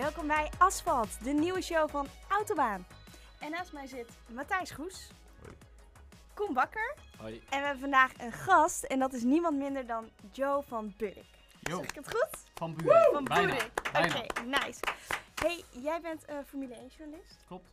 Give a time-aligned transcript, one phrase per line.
[0.00, 2.86] Welkom bij Asfalt, de nieuwe show van Autobaan.
[3.40, 5.10] En naast mij zit Matthijs Goes,
[5.42, 5.56] Hoi.
[6.34, 7.34] Koen Bakker Hoi.
[7.34, 11.24] en we hebben vandaag een gast en dat is niemand minder dan Joe van Burik.
[11.60, 12.44] Yo, Zeg ik het goed?
[12.54, 13.12] van Buren.
[13.12, 13.46] Van Bijna.
[13.46, 13.72] Burik.
[13.88, 14.80] Oké, nice.
[15.34, 17.44] Hey, jij bent eh, Formule 1 journalist.
[17.46, 17.68] Klopt.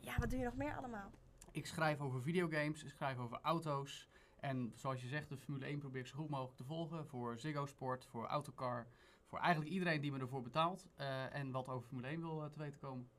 [0.00, 1.10] Ja, wat doe je nog meer allemaal?
[1.50, 4.08] Ik schrijf over videogames, ik schrijf over auto's.
[4.40, 7.06] En zoals je zegt, de Formule 1 probeer ik zo goed mogelijk te volgen.
[7.06, 8.86] Voor Ziggo Sport, voor Autocar
[9.28, 12.50] voor eigenlijk iedereen die me ervoor betaalt eh, en wat over Formule 1 wil eh,
[12.50, 13.10] te weten komen.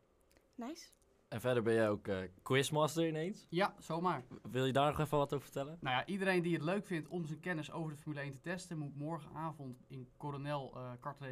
[0.55, 0.89] Nice.
[1.27, 3.47] En verder ben jij ook eh, quizmaster ineens?
[3.49, 4.23] Ja, zomaar.
[4.52, 5.77] Wil je daar nog even wat over vertellen?
[5.81, 8.39] Nou ja, iedereen die het leuk vindt om zijn kennis over de Formule 1 te
[8.39, 10.91] testen, moet morgenavond in Coronel uh,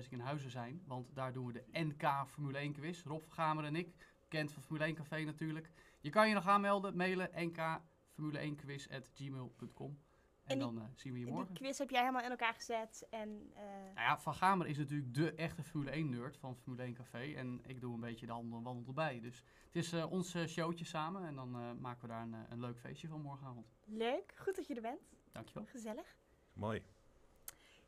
[0.10, 0.84] in Huizen zijn.
[0.86, 3.04] Want daar doen we de NK Formule 1 quiz.
[3.04, 5.72] Rob Gamer en ik, bekend van Formule 1 Café natuurlijk.
[6.00, 10.06] Je kan je nog aanmelden, mailen nkformule1quiz.gmail.com.
[10.48, 11.54] En, En die- dan eh, zien we je Die morgen.
[11.56, 13.52] quiz heb jij helemaal in elkaar gezet en...
[13.56, 16.94] eh, Nou ja, Van Gamer is natuurlijk de echte Formule 1 nerd van Formule 1
[16.94, 17.34] Café.
[17.36, 19.20] En ik doe een beetje de handel en wandel erbij.
[19.20, 22.60] Dus het is eh, ons showtje samen en dan eh, maken we daar een, een
[22.60, 23.68] leuk feestje van morgenavond.
[23.86, 25.02] leuk, goed dat je er bent.
[25.32, 25.66] Dankjewel.
[25.66, 26.16] Gezellig.
[26.54, 26.84] Mooi.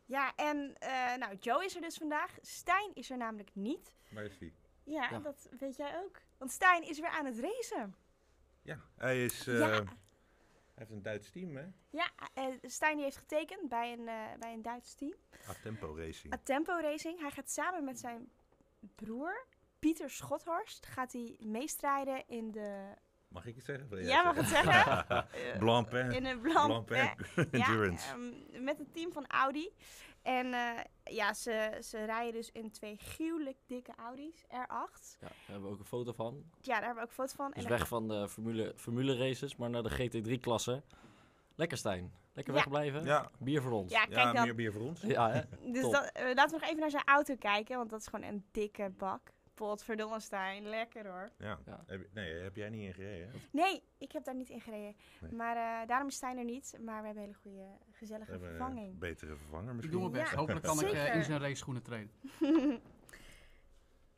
[0.05, 2.37] Ja, en eh, nou, Joe is er dus vandaag.
[2.41, 3.93] Stijn is er namelijk niet.
[4.11, 4.53] Waar is die?
[4.83, 5.19] Ja, Ja.
[5.19, 6.21] dat weet jij ook.
[6.37, 7.95] Want Stijn is weer aan het racen.
[8.61, 9.47] Ja, hij is.
[9.47, 9.85] eh, ja, Hij
[10.79, 11.65] heeft een Duits team, hè?
[11.89, 15.13] ja eh, Stijn die heeft getekend bij een, eh, bij een Duits team.
[15.63, 16.35] Tempo Racing.
[16.43, 17.19] Tempo Racing.
[17.19, 18.29] Hij gaat samen met zijn
[18.95, 19.45] broer,
[19.79, 22.93] Pieter Schothorst, gaat hij meestrijden in de...
[23.27, 23.87] Mag ik het zeggen?
[23.89, 25.27] Jij Ja, mag het zeggen?
[25.59, 26.11] Blancpain.
[26.11, 27.49] in een Blancpain Blancpain.
[27.51, 28.07] Endurance.
[28.07, 29.69] Ja, ehm, met het team van Audi.
[30.21, 30.69] En eh,
[31.03, 34.47] ja, ze, ze rijden dus in twee gruwelijk dikke Audi's, R8.
[34.49, 34.67] Ja,
[35.19, 36.43] daar hebben we ook een foto van.
[36.61, 37.51] Ja, daar hebben we ook foto's van.
[37.51, 40.81] Dus En weg van de formule, formule races, maar naar de GT3-klasse.
[41.55, 42.11] Lekker Stijn.
[42.33, 42.59] Lekker Ja.
[42.59, 43.03] wegblijven.
[43.03, 43.91] Ja, Bier voor ons.
[43.91, 44.43] Ja, Ja, kijk ja dan.
[44.43, 45.01] meer bier voor ons.
[45.01, 45.07] hè?
[45.71, 48.25] Dus dat, eh, laten we nog even naar zijn auto kijken, want dat is gewoon
[48.25, 49.31] een dikke bak.
[49.67, 51.29] Potverdomme Stijn, lekker hoor.
[51.37, 51.59] Ja.
[51.65, 51.83] Ja.
[51.87, 53.29] Heb, je- nee, heb jij niet in gereden?
[53.31, 53.37] hè?
[53.51, 54.95] Nee, ik heb daar niet in gereden.
[55.21, 55.31] Nee.
[55.31, 56.77] Maar eh, daarom is Stijn er niet.
[56.81, 58.91] Maar we hebben een hele goede, gezellige vervanging.
[58.93, 59.99] een betere vervanger Ik misschien.
[59.99, 60.31] doe mijn best.
[60.33, 62.11] Ja, Hopelijk kan ik eh, in zijn race schoenen treden.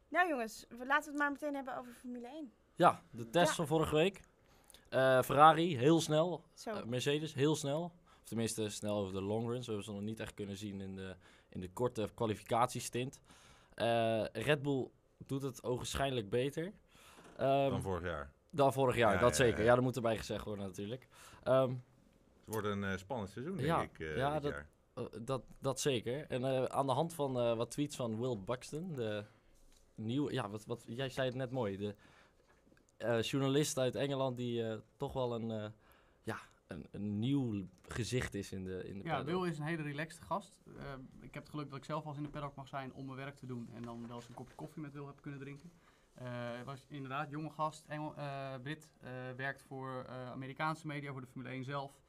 [0.09, 2.51] nou jongens, we laten we het maar meteen hebben over Formule 1.
[2.75, 3.53] Ja, de test Ja.
[3.55, 4.21] van vorige week.
[4.89, 6.43] Eh, Ferrari, heel snel.
[6.53, 6.85] Zo.
[6.85, 7.83] Mercedes, heel snel.
[8.19, 9.65] Of tenminste, snel over de long runs.
[9.65, 11.15] We hebben ze nog niet echt kunnen zien in de,
[11.49, 13.19] in de korte kwalificatiestint.
[13.73, 14.87] Eh Red Bull
[15.27, 16.73] doet het ogenschijnlijk beter.
[17.37, 18.31] Ehm, Dan vorig jaar.
[18.49, 19.63] dan vorig jaar, Ja, dat ja, zeker.
[19.63, 19.73] ja.
[19.75, 21.07] Dat moet erbij gezegd worden natuurlijk.
[21.43, 24.69] Ehm, Het wordt een eh, spannend seizoen, denk ik, eh, ja, dit dat- jaar.
[24.93, 26.25] Eh, dat, dat zeker.
[26.27, 29.25] En aan de hand van wat tweets van Will Buxton, de
[29.95, 31.95] nieuwe, ja, wat, wat, jij zei het net mooi, de
[33.21, 35.73] journalist uit Engeland die toch wel een,
[36.71, 39.27] een, een nieuw gezicht is in de, in de Ja, paddock.
[39.27, 40.53] Wil is een hele relaxed gast.
[40.77, 43.05] Eh, ik heb het geluk dat ik zelf als in de paddock mag zijn om
[43.05, 43.69] mijn werk te doen.
[43.73, 45.71] En dan wel eens een kopje koffie met Wil heb kunnen drinken.
[46.13, 48.89] Hij was inderdaad jonge gast, Engel, eh, Brit.
[49.35, 51.99] werkt voor Amerikaanse media, voor de Formule 1 zelf.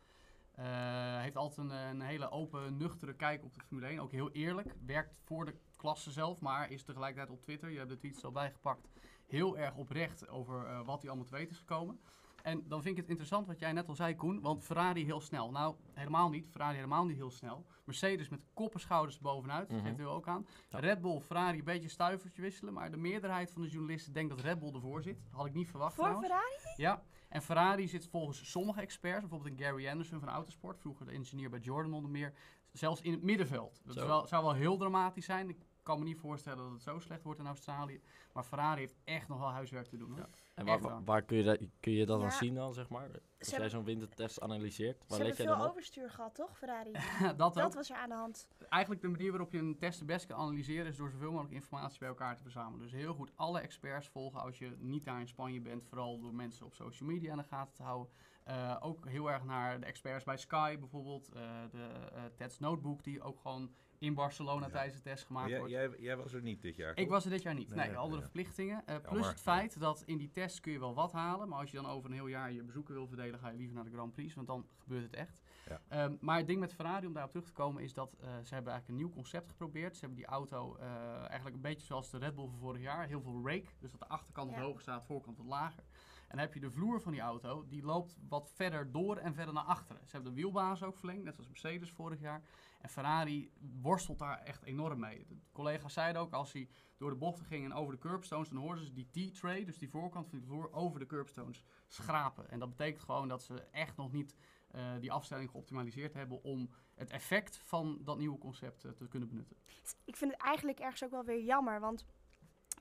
[1.21, 4.01] Heeft altijd een, een hele open, nuchtere kijk op de Formule 1.
[4.01, 4.75] Ook heel eerlijk.
[4.87, 7.71] Werkt voor de klasse zelf, maar is tegelijkertijd op Twitter.
[7.71, 8.89] Je hebt de tweets al bijgepakt.
[9.27, 12.01] Heel erg oprecht over wat hij allemaal te weten is gekomen.
[12.43, 14.41] En dan vind ik het interessant wat jij net al zei, Koen.
[14.41, 15.51] Want Ferrari heel snel.
[15.51, 16.49] Nou, helemaal niet.
[16.49, 17.67] Ferrari helemaal niet heel snel.
[17.85, 19.69] Mercedes met kop en schouders bovenuit.
[19.69, 19.87] Dat Mhm.
[19.87, 20.47] geeft u ook aan.
[20.71, 20.79] Ja.
[20.79, 22.73] Red Bull, Ferrari een beetje stuivertje wisselen.
[22.75, 25.23] Maar de meerderheid van de journalisten denkt dat Red Bull ervoor zit.
[25.31, 26.33] Had ik niet verwacht Voor trouwens.
[26.33, 26.75] Ferrari?
[26.77, 31.13] Ja, en Ferrari zit volgens sommige experts, bijvoorbeeld een Gary Anderson van Autosport, vroeger de
[31.13, 32.33] engineer bij Jordan onder meer,
[32.73, 33.81] zelfs in het middenveld.
[33.85, 34.07] Dat is Zo.
[34.09, 35.57] wel, zou wel heel dramatisch zijn.
[35.83, 38.01] Ik kan me niet voorstellen dat het zo slecht wordt in Australië.
[38.33, 40.15] Maar Ferrari heeft echt nog wel huiswerk te doen.
[40.17, 40.29] Ja.
[40.55, 41.05] En waar, waar.
[41.05, 42.23] waar kun, je dat, kun je dat Ja.
[42.29, 43.03] dan zien dan, zeg maar?
[43.03, 46.59] Als jij hebben- zo'n wintertest analyseert, Ze waar hebben let jij veel overstuur gehad, toch,
[46.59, 46.93] Ferrari?
[47.37, 48.49] dat Dat was er aan de hand.
[48.69, 51.55] Eigenlijk de manier waarop je een test het best kan analyseren is door zoveel mogelijk
[51.55, 52.81] informatie bij elkaar te verzamelen.
[52.81, 55.85] Dus heel goed alle experts volgen als je niet daar in Spanje bent.
[55.85, 58.13] Vooral door mensen op social media in de gaten te houden.
[58.45, 61.29] Eh, ook heel erg naar de experts bij Sky bijvoorbeeld.
[61.33, 64.73] eh, de eh Ted's Notebook die ook gewoon in Barcelona Ja.
[64.73, 65.73] tijdens de test gemaakt Jij, wordt.
[65.73, 67.75] jij, jij was er niet dit jaar, Ik was er dit jaar niet.
[67.75, 68.23] Nee, Nee, andere ja.
[68.23, 68.87] verplichtingen.
[68.87, 71.49] Eh, plus het feit dat in die test kun je wel wat halen.
[71.49, 73.75] Maar als je dan over een heel jaar je bezoeken wil verdelen, ga je liever
[73.75, 74.35] naar de Grand Prix.
[74.35, 75.43] Want dan gebeurt het echt.
[75.69, 75.81] Ja.
[75.89, 78.55] Ehm, maar het ding met Ferrari, om daarop terug te komen, is dat eh, ze
[78.55, 79.95] hebben eigenlijk een nieuw concept geprobeerd.
[79.95, 83.07] Ze hebben die auto eh, eigenlijk een beetje zoals de Red Bull van vorig jaar.
[83.07, 83.67] Heel veel rake.
[83.79, 84.65] Dus dat de achterkant wat Ja.
[84.65, 85.83] hoger staat, voorkant wat lager.
[86.29, 89.35] En dan heb je de vloer van die auto, die loopt wat verder door en
[89.35, 90.03] verder naar achteren.
[90.07, 92.43] Ze hebben de wielbasis ook verlengd, net zoals Mercedes vorig jaar.
[92.83, 95.27] En Ferrari worstelt daar echt enorm mee.
[95.29, 98.59] De collega's zeiden ook, als hij door de bochten ging en over de curbstones, dan
[98.59, 102.51] hoorden ze die T-tray, dus die voorkant van die vloer, over de curbstones schrapen.
[102.51, 104.37] En dat betekent gewoon dat ze echt nog niet
[104.71, 109.29] eh, die afstelling geoptimaliseerd hebben om het effect van dat nieuwe concept eh, te kunnen
[109.29, 109.57] benutten.
[110.05, 112.05] Ik vind het eigenlijk ergens ook wel weer jammer, want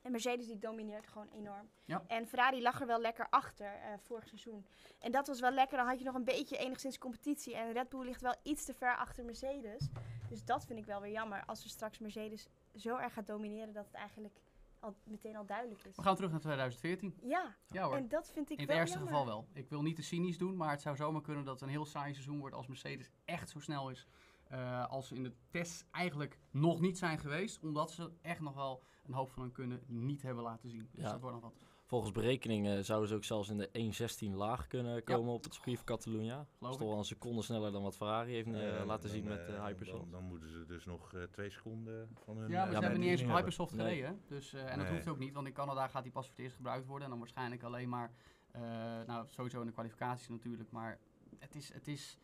[0.02, 1.70] En Mercedes die domineert gewoon enorm.
[1.84, 2.04] Ja.
[2.06, 4.66] En Ferrari lag er wel lekker achter eh, vorig seizoen.
[4.98, 5.76] En dat was wel lekker.
[5.76, 7.56] Dan had je nog een beetje enigszins competitie.
[7.56, 9.88] En Red Bull ligt wel iets te ver achter Mercedes.
[10.28, 11.44] Dus dat vind ik wel weer jammer.
[11.44, 14.40] Als we straks Mercedes zo erg gaat domineren dat het eigenlijk
[14.80, 15.96] al meteen al duidelijk is.
[15.96, 17.14] We gaan terug naar 2014.
[17.22, 17.96] Ja, Ja hoor.
[17.96, 19.46] en dat vind ik In het wel ergste geval wel.
[19.52, 21.86] Ik wil niet te cynisch doen, maar het zou zomaar kunnen dat het een heel
[21.86, 24.06] saai seizoen wordt als Mercedes echt zo snel is.
[24.52, 28.54] Eh, als ze in de tests eigenlijk nog niet zijn geweest, omdat ze echt nog
[28.54, 30.88] wel een hoop van hun kunnen niet hebben laten zien.
[30.92, 31.10] Dus Ja.
[31.10, 31.64] dat wordt nog wat.
[31.84, 35.76] Volgens berekeningen zouden ze ook zelfs in de 1.16 laag kunnen komen op het circuit
[35.76, 36.46] van Catalunya.
[36.58, 39.10] Dat is toch wel een seconde sneller dan wat Ferrari heeft eh, Eh, laten dan,
[39.18, 40.10] zien met de dan, Hypersoft.
[40.10, 42.50] dan moeten ze dus nog twee seconden van hun...
[42.50, 43.36] Ja, maar eh, ze hebben niet eens op hebben.
[43.36, 43.86] Hypersoft Nee.
[43.96, 44.20] gereden.
[44.26, 44.94] Dus, eh, en dat Nee.
[44.96, 47.04] hoeft ook niet, want in Canada gaat die pas voor het eerst gebruikt worden.
[47.04, 48.12] En dan waarschijnlijk alleen maar,
[48.50, 48.62] eh,
[49.06, 50.70] nou sowieso in de kwalificaties natuurlijk.
[50.70, 50.98] Maar
[51.38, 52.18] het is, het is,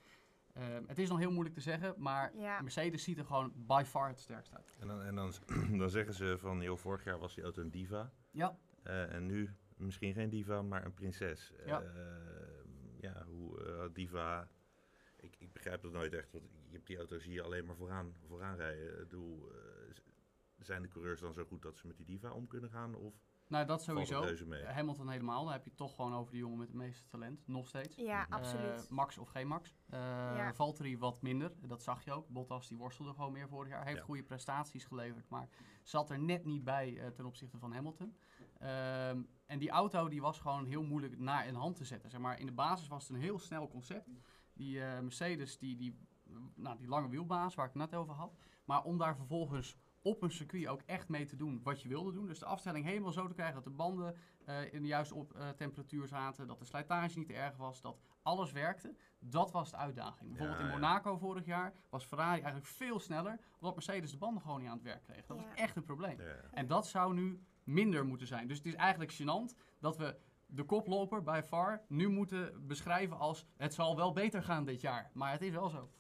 [0.87, 1.94] het is nog heel moeilijk te zeggen.
[1.96, 2.60] Maar Ja.
[2.60, 4.75] Mercedes ziet er gewoon by far het sterkst uit.
[4.78, 5.32] En dan, en dan,
[5.78, 8.12] dan zeggen ze van, joh, vorig jaar was die auto een diva.
[8.31, 11.52] Ja, Eh, en nu misschien geen diva, maar een prinses.
[11.66, 11.82] Ja.
[11.82, 11.90] Eh,
[13.00, 14.49] ja, hoe eh, diva...
[15.20, 17.76] Ik, ik begrijp dat nooit echt, want je hebt die auto zie je alleen maar
[17.76, 18.99] vooraan, vooraan rijden.
[19.10, 19.19] Eh,
[19.93, 20.00] z-
[20.58, 22.94] zijn de coureurs dan zo goed dat ze met die diva om kunnen gaan?
[22.94, 23.14] Of
[23.48, 24.20] nou dat sowieso.
[24.66, 27.68] Hamilton helemaal, dan heb je toch gewoon over de jongen met het meeste talent, nog
[27.68, 27.96] steeds.
[27.96, 28.32] Ja, Mhm.
[28.32, 28.84] absoluut.
[28.84, 29.74] Eh, Max of geen Max.
[29.88, 30.54] Eh Ja.
[30.54, 32.28] Valtteri wat minder, dat zag je ook.
[32.28, 33.84] Bottas die worstelde gewoon meer vorig jaar.
[33.84, 34.04] Heeft Ja.
[34.04, 35.48] goede prestaties geleverd, maar
[35.82, 38.16] zat er net niet bij eh, ten opzichte van Hamilton.
[38.58, 42.10] Ehm, en die auto die was gewoon heel moeilijk naar in hand te zetten.
[42.10, 44.08] Zeg maar, in de basis was het een heel snel concept.
[44.52, 45.98] Die Mercedes, die, die,
[46.54, 48.36] nou, die lange wielbaas waar ik het net over had.
[48.64, 52.12] Maar om daar vervolgens op een circuit ook echt mee te doen wat je wilde
[52.12, 52.26] doen.
[52.26, 55.32] Dus de afstelling helemaal zo te krijgen dat de banden eh, in de juiste op,
[55.34, 56.46] eh, temperatuur zaten.
[56.46, 57.80] Dat de slijtage niet te erg was.
[57.80, 58.94] Dat alles werkte.
[59.18, 60.28] Dat was de uitdaging.
[60.28, 60.74] Bijvoorbeeld Ja, in ja.
[60.78, 63.38] Monaco vorig jaar was Ferrari eigenlijk veel sneller.
[63.54, 65.26] Omdat Mercedes de banden gewoon niet aan het werk kreeg.
[65.26, 65.42] Dat Ja.
[65.42, 66.20] was echt een probleem.
[66.20, 66.34] Ja.
[66.52, 68.48] En dat zou nu minder moeten zijn.
[68.48, 70.16] Dus het is eigenlijk gênant dat we
[70.46, 75.10] de koploper bij VAR nu moeten beschrijven als het zal wel beter gaan dit jaar.
[75.12, 75.90] Maar het is wel zo.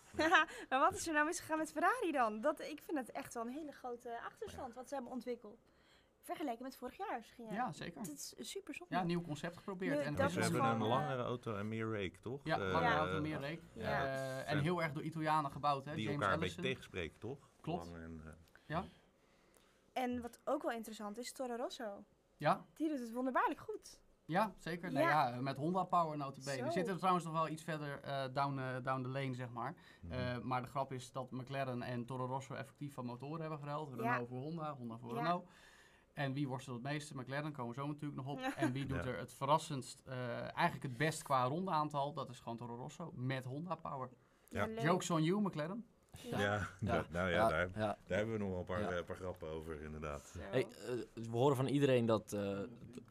[0.68, 2.40] Maar wat is er nou misgegaan met Ferrari dan?
[2.40, 5.66] Dat, ik vind het echt wel een hele grote achterstand wat ze hebben ontwikkeld.
[6.20, 7.46] Vergeleken met vorig jaar misschien.
[7.52, 8.00] Ja, zeker.
[8.00, 8.94] Het is super zonde.
[8.94, 9.98] Ja, nieuw concept geprobeerd.
[9.98, 12.40] Nu, en dat Ze hebben een eh, langere auto en meer rake, toch?
[12.44, 12.96] Ja, Eh, lange Ja.
[12.96, 13.60] auto, meer reek.
[13.74, 14.04] Ja.
[14.04, 14.62] Eh, en Vet.
[14.62, 15.94] heel erg door Italianen gebouwd, hè?
[15.94, 17.48] Die James elkaar een beetje tegenspreken, toch?
[17.60, 17.92] Klopt.
[17.92, 18.22] En,
[18.66, 18.78] eh,
[19.92, 22.04] En wat ook wel interessant is, Toro Rosso.
[22.36, 24.00] Ja, Die doet het wonderbaarlijk goed.
[24.28, 24.92] Ja, zeker.
[24.92, 25.28] Nou Ja.
[25.28, 26.64] ja, met Honda Power notabene.
[26.64, 29.74] We zitten trouwens nog wel iets verder eh, down, eh, down the lane, zeg maar.
[30.00, 30.12] mhm.
[30.12, 33.88] Eh, maar de grap is dat McLaren en Toro Rosso effectief van motoren hebben geruild.
[33.88, 33.96] Ja.
[33.96, 35.20] Renault voor Honda, Honda voor Ja.
[35.20, 35.48] Renault.
[36.12, 37.16] En wie worstelt het meeste?
[37.16, 38.40] McLaren, komen we zo natuurlijk nog op.
[38.56, 39.10] En wie doet Ja.
[39.10, 42.12] er het verrassendst, eh, eigenlijk het best qua rondeaantal?
[42.12, 44.10] Dat is gewoon Toro Rosso met Honda Power.
[44.48, 44.68] Ja.
[44.68, 45.86] Jokes on you, McLaren.
[46.12, 47.98] Ja, nou ja, daar, ja.
[48.06, 48.90] daar hebben we nog wel een paar, Ja.
[48.90, 50.34] eh, paar grappen over, inderdaad.
[50.38, 52.58] Hey, eh, we horen van iedereen dat eh,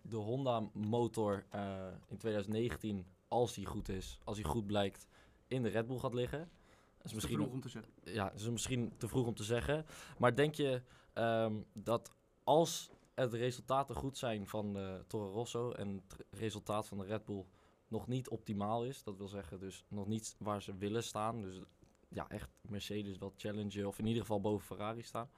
[0.01, 5.08] de- Honda-motor eh, in 2019, als die goed is, als die goed blijkt,
[5.48, 6.39] in de Red Bull gaat liggen.
[6.39, 7.92] Dat is Te misschien, vroeg om te zeggen.
[8.04, 9.86] ja, dat is misschien te vroeg om te zeggen.
[10.18, 10.82] Maar denk je
[11.13, 12.12] ehm, dat
[12.44, 17.25] als het resultaten goed zijn van de Toro Rosso en het resultaat van de Red
[17.25, 17.46] Bull
[17.88, 21.62] nog niet optimaal is, dat wil zeggen dus nog niet waar ze willen staan, dus
[22.08, 25.30] ja, echt Mercedes wel challengen of in ieder geval boven Ferrari staan.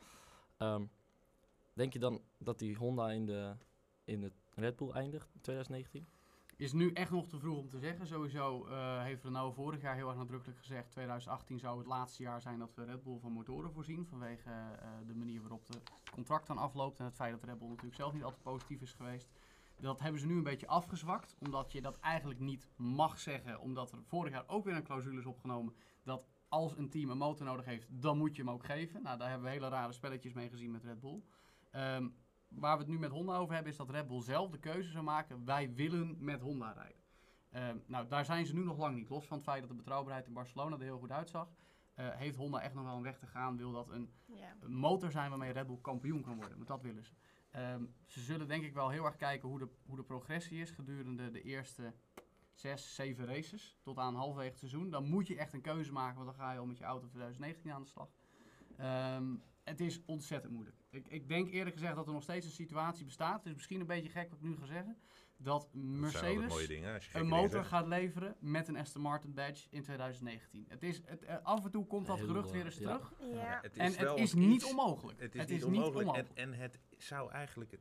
[0.58, 0.86] Ehm,
[1.74, 3.56] denk je dan dat die Honda in de,
[4.04, 6.08] in de Red Bull eindigt in 2019?
[6.60, 8.08] Is nu echt nog te vroeg om te zeggen.
[8.08, 10.92] Sowieso eh, heeft Renault vorig jaar heel erg nadrukkelijk gezegd...
[10.92, 14.06] 2018 zou het laatste jaar zijn dat we Red Bull van motoren voorzien.
[14.06, 17.00] Vanwege eh, de manier waarop het contract dan afloopt.
[17.00, 19.30] En het feit dat Red Bull natuurlijk zelf niet altijd positief is geweest.
[19.80, 21.36] Dat hebben ze nu een beetje afgezwakt.
[21.40, 23.60] Omdat je dat eigenlijk niet mag zeggen.
[23.60, 25.74] Omdat er vorig jaar ook weer een clausule is opgenomen...
[26.04, 29.02] dat als een team een motor nodig heeft, dan moet je hem ook geven.
[29.02, 31.22] Nou, daar hebben we hele rare spelletjes mee gezien met Red Bull.
[31.72, 32.08] Ehm,
[32.48, 34.92] waar we het nu met Honda over hebben, is dat Red Bull zelf de keuze
[34.92, 35.46] zou maken.
[35.46, 37.02] Wij willen met Honda rijden.
[37.50, 39.10] Ehm, nou, daar zijn ze nu nog lang niet.
[39.10, 41.50] Los van het feit dat de betrouwbaarheid in Barcelona er heel goed uitzag.
[41.94, 43.58] eh, heeft Honda echt nog wel een weg te gaan.
[43.58, 44.14] Wil dat een,
[44.68, 46.56] motor zijn waarmee Red Bull kampioen kan worden.
[46.56, 47.14] Want dat willen ze.
[47.52, 50.72] Ehm, ze zullen denk ik wel heel erg kijken hoe de, hoe de progressie is
[50.72, 51.94] gedurende de eerste
[52.60, 53.78] zes, zeven races.
[53.82, 54.90] Tot aan halverwege het seizoen.
[54.90, 57.08] Dan moet je echt een keuze maken, want dan ga je al met je auto
[57.08, 58.10] 2019 aan de slag.
[58.78, 60.78] Ehm, het is ontzettend moeilijk.
[60.90, 63.38] Ik, ik denk eerlijk gezegd dat er nog steeds een situatie bestaat.
[63.38, 64.98] Het is misschien een beetje gek wat ik nu ga zeggen.
[65.38, 66.94] Dat Mercedes dingen.
[66.96, 70.66] Een dingen motor gaat leveren met een Aston Martin badge in 2019.
[70.68, 72.98] Het is, het, eh, af en toe komt dat Heel, gerucht weer eens ja.
[72.98, 73.14] terug.
[73.34, 73.60] Ja.
[73.62, 75.20] het En het is iets- niet onmogelijk.
[75.20, 76.18] Het is niet onmogelijk.
[76.18, 77.78] En, en het zou eigenlijk...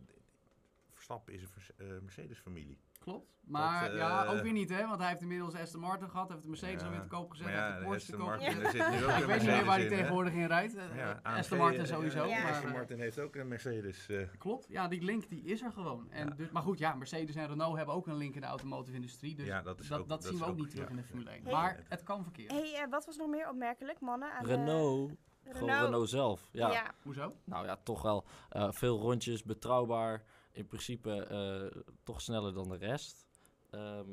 [1.08, 1.42] Verstappen is
[1.76, 2.78] een eh, Mercedes-familie.
[2.98, 3.26] Klopt.
[3.40, 4.86] Maar Dat, ja, eh, ook weer niet, hè?
[4.86, 6.86] Want hij heeft inmiddels Aston Martin gehad, heeft de Mercedes Ja.
[6.86, 8.70] alweer te koop gezet, heeft ja, de Porsche te Aston koop Martin, gezet.
[8.70, 10.74] zit nu ook Ik een weet niet meer waar hij tegenwoordig in rijdt.
[10.76, 12.24] Eh, Aston Martin sowieso.
[12.26, 12.42] Ja.
[12.42, 14.08] maar, Aston Martin heeft ook een Mercedes.
[14.08, 16.10] eh, Klopt, ja, die link die is er gewoon.
[16.10, 16.34] En Ja.
[16.34, 19.34] dus, maar goed, ja, Mercedes en Renault hebben ook een link in de automotive industrie.
[19.34, 21.02] Dus ja, dat is dat, ook, dat zien we ook niet terug ja, in de.
[21.04, 21.42] Formule 1.
[21.42, 21.52] Hey.
[21.52, 22.52] Maar het kan verkeerd.
[22.52, 24.32] hey, wat was nog meer opmerkelijk, mannen?
[24.32, 25.12] Aan Renault,
[25.48, 26.48] gewoon Renault zelf.
[26.52, 26.72] Ja.
[26.72, 26.94] Ja.
[27.02, 27.34] Hoezo?
[27.44, 30.22] Nou ja, toch wel eh, veel rondjes, betrouwbaar.
[30.58, 33.26] In principe eh, toch sneller dan de rest.
[33.70, 34.10] Ehm,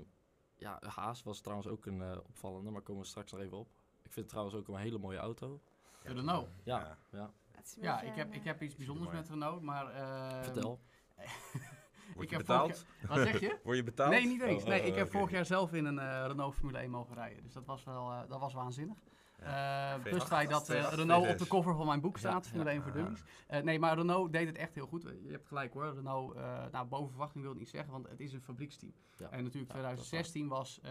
[0.55, 3.67] ja, Haas was trouwens ook een eh, opvallende, maar komen we straks nog even op.
[4.03, 5.61] Ik vind het trouwens ook een hele mooie auto.
[6.03, 6.47] De Renault.
[6.63, 7.31] Ja, Ja.
[7.81, 8.01] ja.
[8.01, 9.87] Ik heb, een, ik eh, heb iets bijzonders met Renault, maar...
[9.87, 10.79] eh, Vertel.
[12.13, 12.85] Word Ik je heb betaald?
[13.07, 13.59] Wat zeg je?
[13.63, 14.09] Word je betaald?
[14.09, 14.63] Nee, niet eens.
[14.63, 17.15] Oh, Nee, oh, ik heb vorig jaar zelf in een eh, Renault Formule 1 mogen
[17.15, 17.43] rijden.
[17.43, 18.97] Dus dat was wel eh, dat was waanzinnig.
[19.39, 19.93] Ja.
[19.93, 21.37] Eh, V8, plus het feit dat eh, V8, Renault op V6.
[21.37, 22.75] de cover van mijn boek staat, Formule ja.
[22.75, 22.91] 1 voor.
[22.91, 23.23] Dummies.
[23.47, 25.03] Eh, nee, maar Renault deed het echt heel goed.
[25.03, 25.93] Je hebt gelijk hoor.
[25.93, 26.35] Renault,
[26.71, 28.93] nou boven verwachting wil ik niet zeggen, want het is een fabrieksteam.
[29.29, 30.81] En natuurlijk Ja, dat is 2016 was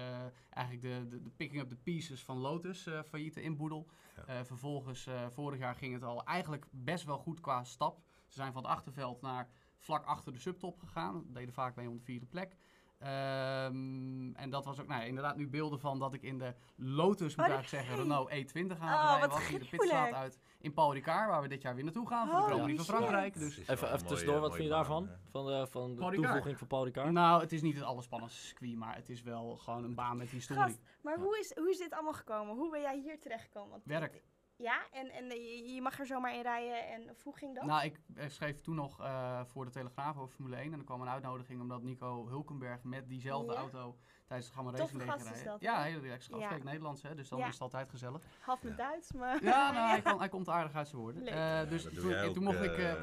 [0.51, 3.87] eigenlijk de, de, de picking up the pieces van Lotus failliete inboedel.
[4.17, 4.25] Ja.
[4.27, 8.01] Eh, vervolgens, vorig jaar ging het al eigenlijk best wel goed qua stap.
[8.27, 9.49] Ze zijn van het achterveld naar
[9.79, 11.13] vlak achter de subtop gegaan.
[11.13, 12.57] Dat deden vaak mee om de vierde plek.
[13.04, 16.54] Ehm, en dat was ook, nou ja, inderdaad nu beelden van dat ik in de
[16.76, 17.96] Lotus, moet ik Oh, eigenlijk zeggen.
[17.96, 19.49] Renault E20 aan Oh, het rijden wat was.
[19.49, 22.37] Die de pitstraat uit in Paul Ricard, waar we dit jaar weer naartoe gaan voor
[22.40, 22.96] de Grand Prix van.
[22.96, 23.38] Frankrijk.
[23.38, 25.08] Dus Even, even tussendoor, wat vind je daarvan?
[25.30, 27.11] Van de, van de toevoeging van Paul Ricard?
[27.11, 30.28] Nou, het is niet het allerspannendste circuit, maar het is wel gewoon een baan met
[30.30, 30.62] historie.
[30.62, 31.23] Gast, maar Ja.
[31.23, 32.54] hoe, is, hoe is dit allemaal gekomen?
[32.54, 33.70] Hoe ben jij hier terechtgekomen?
[33.70, 34.23] Want Werk.
[34.56, 36.88] Ja, en, en eh, je, mag er zomaar in rijden.
[36.88, 37.64] En of hoe ging dat?
[37.64, 40.73] Nou, ik schreef toen nog eh, voor de Telegraaf over Formule 1.
[40.73, 43.58] En er kwam een uitnodiging omdat Nico Hulkenberg met diezelfde Ja.
[43.58, 43.96] auto
[44.26, 45.52] tijdens de Gamma Racing League gast is rijden.
[45.52, 45.82] dat, Ja, hè?
[45.88, 46.50] hele relaxed gast.
[46.50, 46.56] Ja.
[46.64, 47.46] Nederlands, hè, dus dan Ja.
[47.46, 48.23] is het altijd gezellig.
[48.40, 49.44] Half mijn Duits, maar...
[49.44, 51.26] Ja, nou, hij, kan, hij komt aardig uit zijn woorden.
[51.26, 52.96] Eh, Ja, dus toen, ook, mocht, ik,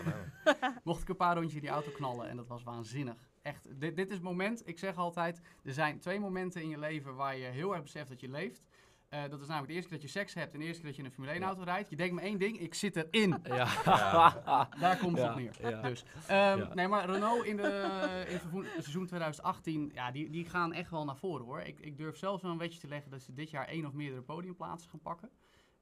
[0.84, 3.28] mocht ik een paar rondjes in die auto knallen en dat was waanzinnig.
[3.42, 6.78] Echt, dit, dit is het moment, ik zeg altijd, er zijn twee momenten in je
[6.78, 8.62] leven waar je heel erg beseft dat je leeft.
[9.08, 10.86] Eh, dat is namelijk de eerste keer dat je seks hebt en de eerste keer
[10.90, 11.90] dat je in een Formule 1 auto rijdt.
[11.90, 13.40] Je denkt maar één ding, ik zit erin.
[13.42, 13.64] Ja.
[14.80, 15.70] Daar komt het Ja, op neer.
[15.70, 15.80] ja.
[15.82, 16.74] Dus, ehm, Ja.
[16.74, 18.34] Nee, maar Renault in, de, in
[18.64, 21.60] het seizoen 2018, ja, die, die gaan echt wel naar voren hoor.
[21.60, 23.92] Ik, ik durf zelfs wel een wetje te leggen dat ze dit jaar één of
[23.92, 25.30] meerdere podiumplaatsen gaan pakken.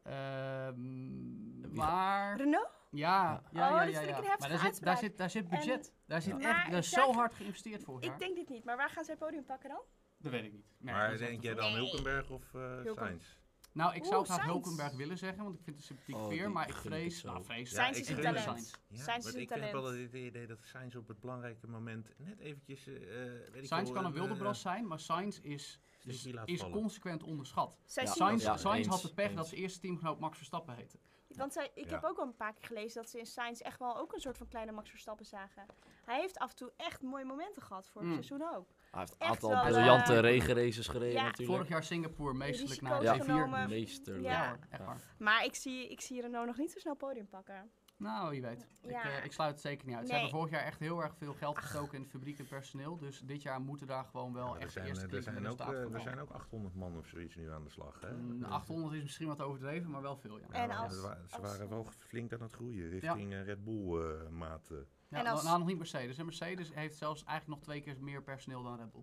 [0.02, 2.69] Ehm, maar Renault?
[2.90, 4.23] ja, ja, Oh, ja, dit ja, vind ik ja.
[4.23, 5.93] een heftige maar daar zit, daar, zit, daar zit budget.
[6.07, 6.49] daar zit Ja.
[6.49, 8.02] echt, daar is zo hard geïnvesteerd jaar.
[8.02, 9.81] Ik denk dit niet, maar waar gaan zij het podium pakken dan?
[10.25, 10.64] Dat weet ik niet.
[10.78, 11.73] Nee, Maar denk jij dan.
[11.73, 13.25] Hulkenberg of eh Hulken- Sainz?
[13.73, 14.50] Nou, ik Oeh, zou graag Sainz.
[14.52, 16.45] Hulkenberg willen zeggen, want ik vind het een sympathiek Oh, veer.
[16.45, 17.33] die Maar ik gun ik vrees, het zo.
[17.33, 18.45] nou vrees, Sainz ik is een talent.
[18.45, 18.71] Sainz.
[18.88, 21.66] Ja, Sainz maar is een ik heb wel het idee dat Sainz op het belangrijke
[21.66, 22.87] moment net eventjes...
[22.87, 26.35] eh, weet ik Sainz wel, kan een wilde eh, zijn, maar Sainz is, is, steekje
[26.35, 26.75] laat is vallen.
[26.75, 27.78] consequent onderschat.
[27.87, 28.09] Zij Ja.
[28.09, 29.37] zien- Sainz, Ja, Sainz eens, had de pech eens.
[29.37, 30.99] dat zijn eerste teamgenoot Max Verstappen heette.
[31.28, 31.90] Want zij, ik Ja.
[31.90, 34.21] heb ook al een paar keer gelezen dat ze in Sainz echt wel ook een
[34.21, 35.66] soort van kleine Max Verstappen zagen.
[36.04, 38.12] Hij heeft af en toe echt mooie momenten gehad, vorig Mm.
[38.14, 38.69] seizoen ook.
[38.95, 41.23] Hij heeft een aantal wel, briljante eh, regenraces gereden ja.
[41.25, 41.51] natuurlijk.
[41.57, 43.15] Vorig jaar Singapore meestelijk naar de Ja.
[43.17, 43.21] C4.
[43.21, 43.69] genomen.
[43.69, 44.25] Meesterlijk.
[44.25, 45.01] Ja, echt waar.
[45.19, 47.71] Maar ik zie, ik zie Renault nog niet zo snel podium pakken.
[47.97, 48.67] Nou, wie weet.
[48.83, 49.03] Ik, Ja.
[49.03, 50.07] eh, ik sluit het zeker niet uit.
[50.07, 52.97] Ze hebben vorig jaar echt heel erg veel geld gestoken in de fabriek en personeel.
[52.99, 55.61] Dus dit jaar moeten daar gewoon wel Ja, echt de zijn, eerste er zijn, ook,
[55.61, 58.01] eh, er zijn ook 800 man of zoiets nu aan de slag.
[58.01, 58.13] Hè?
[58.13, 60.47] Mm, Dus- 800 is misschien wat overdreven, maar wel veel, ja.
[60.53, 60.95] Ja, En als-
[61.31, 64.71] ze waren wel flink aan het groeien richting eh, Red Bull eh, maat.
[64.71, 64.77] eh.
[65.14, 66.18] Ja, En nou, als- nou, nog niet Mercedes.
[66.18, 69.02] En Mercedes heeft zelfs eigenlijk nog twee keer meer personeel dan Red Bull.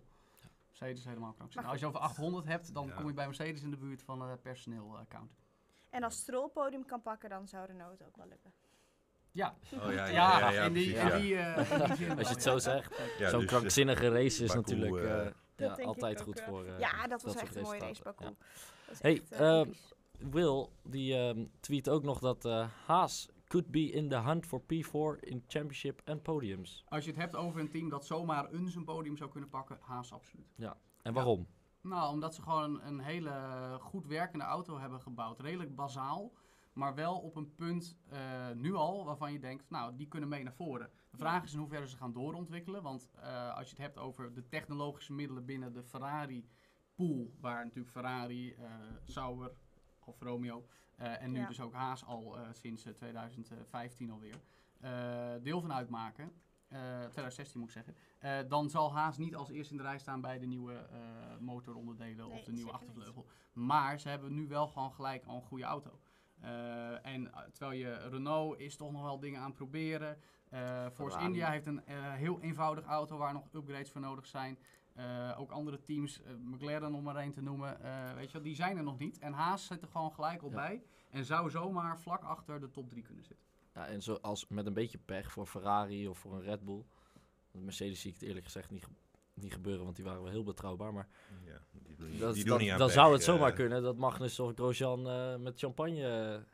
[0.68, 1.70] Mercedes is helemaal krankzinnig.
[1.70, 2.92] Nou, als je over 800 hebt, dan Ja.
[2.94, 5.32] kom je bij Mercedes in de buurt van de personeel eh, count.
[5.90, 8.52] En als Stroll podium kan pakken, dan zou Renault het ook wel lukken.
[9.30, 12.28] Ja, Oh ja, ja, ja, ja, in die, in die, eh, in die zin Als
[12.28, 12.96] je het zo zegt.
[13.18, 16.40] Ja, Zo'n dus, eh, krankzinnige race is Baku, natuurlijk eh, eh, denk ik altijd goed
[16.40, 16.64] voor.
[16.64, 18.02] eh, ja, dat was echt een mooie race.
[18.02, 18.24] Baku.
[18.98, 19.66] Hey, eh, eh.
[20.18, 24.60] Will, die ehm, tweet ook nog dat eh, Haas could be in the hunt for
[24.60, 26.84] P4 in championship en podiums.
[26.88, 29.78] Als je het hebt over een team dat zomaar een zijn podium zou kunnen pakken,
[29.80, 30.54] Haas absoluut.
[31.02, 31.46] En waarom?
[31.80, 33.32] Nou, omdat ze gewoon een, een hele
[33.80, 35.40] goed werkende auto hebben gebouwd.
[35.40, 36.32] Redelijk bazaal,
[36.72, 40.42] maar wel op een punt eh, nu al waarvan je denkt, nou, die kunnen mee
[40.42, 40.90] naar voren.
[41.10, 42.82] De vraag is in hoeverre ze gaan doorontwikkelen.
[42.82, 46.48] Want eh, als je het hebt over de technologische middelen binnen de Ferrari
[46.94, 48.70] pool, waar natuurlijk Ferrari, eh,
[49.04, 49.52] Sauber,
[50.06, 50.66] Alfa Romeo
[50.96, 51.46] eh, en nu Ja.
[51.46, 54.40] dus ook Haas al eh, sinds eh, 2015 alweer,
[54.80, 56.32] eh, deel van uitmaken.
[56.68, 57.94] eh, 2016 moet ik zeggen.
[58.18, 60.98] Eh, dan zal Haas niet als eerste in de rij staan bij de nieuwe eh,
[61.40, 62.80] motoronderdelen Nee, of de nieuwe niet.
[62.80, 63.26] achtervleugel.
[63.52, 66.00] Maar ze hebben nu wel gewoon gelijk al een goede auto.
[66.40, 70.18] Eh, en terwijl je Renault is toch nog wel dingen aan het proberen.
[70.48, 71.18] Eh Force.
[71.18, 74.58] India heeft een eh, heel eenvoudig auto waar nog upgrades voor nodig zijn.
[74.94, 78.42] Eh, ook andere teams, eh, McLaren om maar één te noemen, eh, weet je wel,
[78.42, 79.18] die zijn er nog niet.
[79.18, 80.54] En Haas zit er gewoon gelijk al Ja.
[80.54, 80.82] bij.
[81.10, 83.46] En zou zomaar vlak achter de top 3 kunnen zitten.
[83.74, 86.84] Ja, en zoals met een beetje pech voor Ferrari of voor een Red Bull.
[87.50, 88.86] Mercedes zie ik het eerlijk gezegd niet,
[89.34, 90.92] niet gebeuren, want die waren wel heel betrouwbaar.
[90.92, 91.08] Maar
[91.44, 93.52] Ja, die doen, niet- dat, die dat- doen niet aan dan pech, zou het zomaar
[93.52, 95.96] kunnen dat Magnus of Grosjean eh, met champagne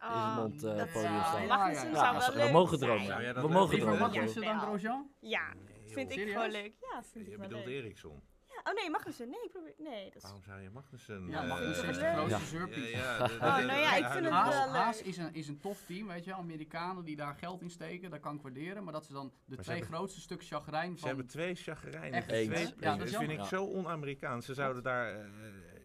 [0.00, 1.42] in zijn mond eh, op podium ja, staan.
[1.46, 1.94] ja, Magnussen ja.
[2.20, 3.34] zou Ja, wel we mogen dromen.
[3.42, 3.98] We mogen dromen.
[3.98, 4.60] Magnussen dan.
[4.60, 5.10] Grosjean?
[5.20, 5.52] Ja,
[5.92, 6.72] vind ik gewoon leuk.
[6.80, 7.74] Ja, vind ik Je bedoelt leuk.
[7.84, 8.22] Ericsson.
[8.64, 9.28] Ja, oh nee, Magnussen.
[9.28, 9.74] Nee, ik probeer...
[9.78, 10.22] Nee, dat is...
[10.22, 11.28] Waarom zou je Magnussen...
[11.28, 12.44] Ja, eh, Magnussen is de grootste Ja.
[12.44, 12.88] zeurpiet.
[12.88, 14.74] Ja, Oh, nou ja, ik vind het Haas, wel leuk.
[14.74, 16.32] Haas is, een, is een tof team, weet je.
[16.34, 18.84] Amerikanen die daar geld in steken, dat kan ik waarderen.
[18.84, 21.08] Maar dat ze dan de ze twee hebben- grootste stuk chagrijn Ze van...
[21.08, 22.12] hebben twee chagrijnen.
[22.12, 22.50] Echt Twee.
[22.80, 24.46] Ja, dat is vind ik zo on-Amerikaans.
[24.46, 25.08] Ze zouden daar...
[25.14, 25.26] eh, eh,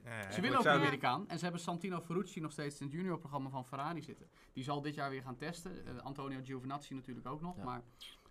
[0.03, 1.29] ja, Ze willen ook Amerikaan.
[1.29, 4.29] En ze hebben Santino Ferrucci nog steeds in het juniorprogramma van Ferrari zitten.
[4.53, 6.01] Die zal dit jaar weer gaan testen.
[6.03, 7.57] Antonio Giovinazzi natuurlijk ook nog.
[7.57, 7.63] Ja.
[7.63, 7.81] Maar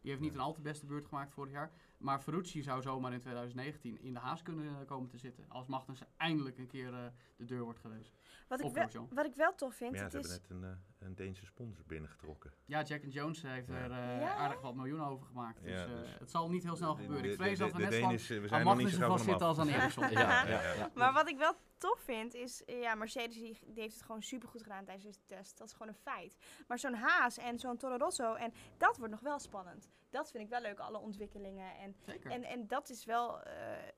[0.02, 1.71] die heeft niet een al te beste beurt gemaakt vorig jaar.
[1.99, 5.44] Maar Ferrucci zou zomaar in 2019 in de haas kunnen eh, komen te zitten.
[5.49, 7.00] Als Magnussen eindelijk een keer eh,
[7.37, 8.12] de deur wordt geweest.
[8.49, 10.30] Wat ik, wel, wat ik wel tof vind, Maar ja, het ze is...
[10.30, 12.52] hebben net een, eh, een Deense sponsor binnengetrokken.
[12.64, 13.75] Ja, Jack and Jones heeft Ja.
[13.75, 14.35] er eh, Ja?
[14.35, 15.62] aardig wat miljoenen over gemaakt.
[15.62, 17.23] Dus, Ja, eh, dus- het zal niet heel snel De- gebeuren.
[17.26, 18.97] de- Ik vrees de- dat we de net van is- we zijn nog niet zo
[18.99, 19.66] vast van zitten als af.
[19.66, 20.11] aan Ericsson.
[20.11, 20.73] Ja, Ja, ja, ja.
[20.75, 20.90] ja.
[20.94, 22.62] Maar wat ik wel tof vind, is...
[22.66, 25.59] Ja, Mercedes die, die heeft het gewoon supergoed gedaan tijdens deze test.
[25.59, 26.37] Dat is gewoon een feit.
[26.68, 29.90] Maar zo'n Haas en zo'n Toro Rosso, en dat wordt nog wel spannend.
[30.11, 31.76] Dat vind ik wel leuk, alle ontwikkelingen.
[31.78, 32.30] En, Zeker.
[32.30, 33.52] en, en dat is wel eh,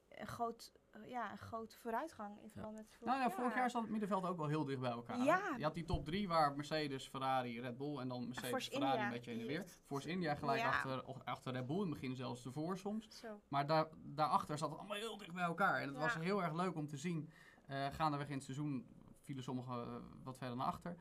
[0.08, 3.70] een, groot, eh, ja, een groot vooruitgang in verband met vorig Nou ja, vorig jaar
[3.70, 5.24] zat het middenveld ook wel heel dicht bij elkaar.
[5.24, 5.54] Ja.
[5.56, 8.92] Je had die top 3 waar Mercedes, Ferrari, Red Bull en dan Mercedes, Force Ferrari
[8.92, 9.64] India, een beetje en die weer.
[9.86, 10.68] Force India gelijk Ja.
[10.68, 13.18] achter, achter Red Bull, in het begin zelfs ervoor soms.
[13.18, 13.40] Zo.
[13.48, 15.80] Maar daar, daarachter zat het allemaal heel dicht bij elkaar.
[15.80, 17.30] En het was heel erg leuk om te zien.
[17.66, 18.86] Eh gaandeweg in het seizoen
[19.20, 20.96] vielen sommigen wat verder naar achter.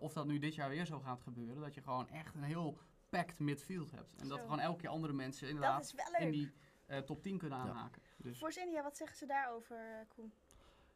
[0.00, 1.60] Of dat nu dit jaar weer zo gaat gebeuren.
[1.60, 2.78] Dat je gewoon echt een heel
[3.16, 4.14] packed midfield hebt.
[4.16, 4.44] En dat Zo.
[4.44, 6.52] gewoon elke keer andere mensen inderdaad in die
[6.86, 7.64] eh, top 10 kunnen Ja.
[7.64, 8.02] aanhaken.
[8.16, 10.32] Dus Force India, wat zeggen ze daarover, eh, Koen?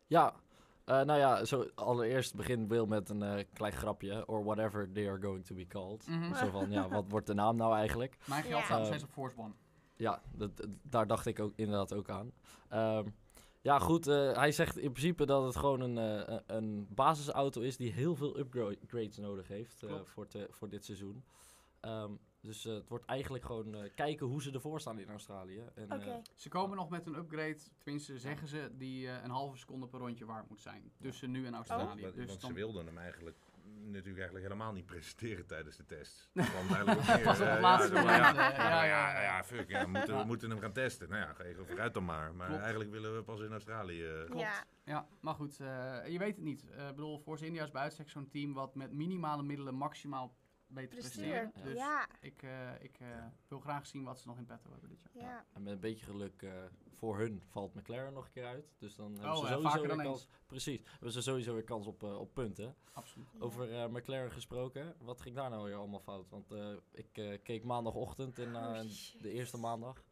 [0.06, 0.34] Ja,
[0.84, 4.26] eh, nou ja, zo, allereerst begint Will met een eh, klein grapje.
[4.28, 6.06] Or whatever they are going to be called.
[6.06, 6.34] Mhm.
[6.34, 8.16] Zo van, ja, wat wordt de naam nou eigenlijk?
[8.26, 9.52] mijn geld staat nog steeds op Force One.
[9.96, 12.32] Ja, dat, dat- daar dacht ik ook inderdaad ook aan.
[12.68, 13.06] Ehm,
[13.60, 17.76] ja, goed, eh, hij zegt in principe dat het gewoon een, eh, een- basisauto is
[17.76, 21.24] die heel veel upgrades nodig heeft eh, voor, te, voor dit seizoen.
[21.80, 25.62] Ehm, dus eh, het wordt eigenlijk gewoon eh, kijken hoe ze ervoor staan in Australië.
[25.74, 26.04] En, Oké.
[26.10, 29.86] eh, Ze komen nog met een upgrade, tenminste zeggen ze, die eh, een halve seconde
[29.88, 30.92] per rondje waard moet zijn.
[31.00, 32.00] Tussen nu en Australië.
[32.02, 33.36] Want, Dus want ze dan wilden hem eigenlijk
[33.82, 36.28] natuurlijk eigenlijk helemaal niet presenteren tijdens de test.
[36.32, 39.12] Want eigenlijk ook meer, Pas op het ja, laatste zo, moment, ja, ja, ja, ja,
[39.12, 39.22] ja.
[39.22, 40.20] ja, fuck, ja, we moeten, Ja.
[40.20, 41.08] we moeten hem gaan testen.
[41.08, 42.34] Nou ja, ga even vooruit dan maar.
[42.34, 42.60] Maar Klopt.
[42.62, 44.04] eigenlijk willen we pas in Australië.
[44.06, 44.40] eh, Klopt.
[44.40, 46.70] Ja, Ja, maar goed, eh, je weet het niet.
[46.70, 50.34] Eh, Ik bedoel, Force India is bij uitstek zo'n team wat met minimale middelen maximaal
[50.72, 51.52] presteren.
[51.62, 53.06] Dus Ja, ik, eh, ik eh,
[53.48, 55.24] wil graag zien wat ze nog in petto hebben dit jaar.
[55.24, 55.44] ja.
[55.52, 56.52] En met een beetje geluk eh,
[56.90, 58.72] voor hun valt McLaren nog een keer uit.
[58.78, 60.28] Dus dan hebben Oh, ze sowieso vaker weer dan kans.
[60.46, 62.76] Precies, hebben ze sowieso weer kans op, eh, op punten.
[62.92, 63.26] Absoluut.
[63.32, 63.38] Ja.
[63.40, 66.28] Over eh, McLaren gesproken, wat ging daar nou weer allemaal fout?
[66.28, 68.84] Want eh, ik eh, keek maandagochtend in Oh, eh,
[69.20, 70.04] de eerste maandag.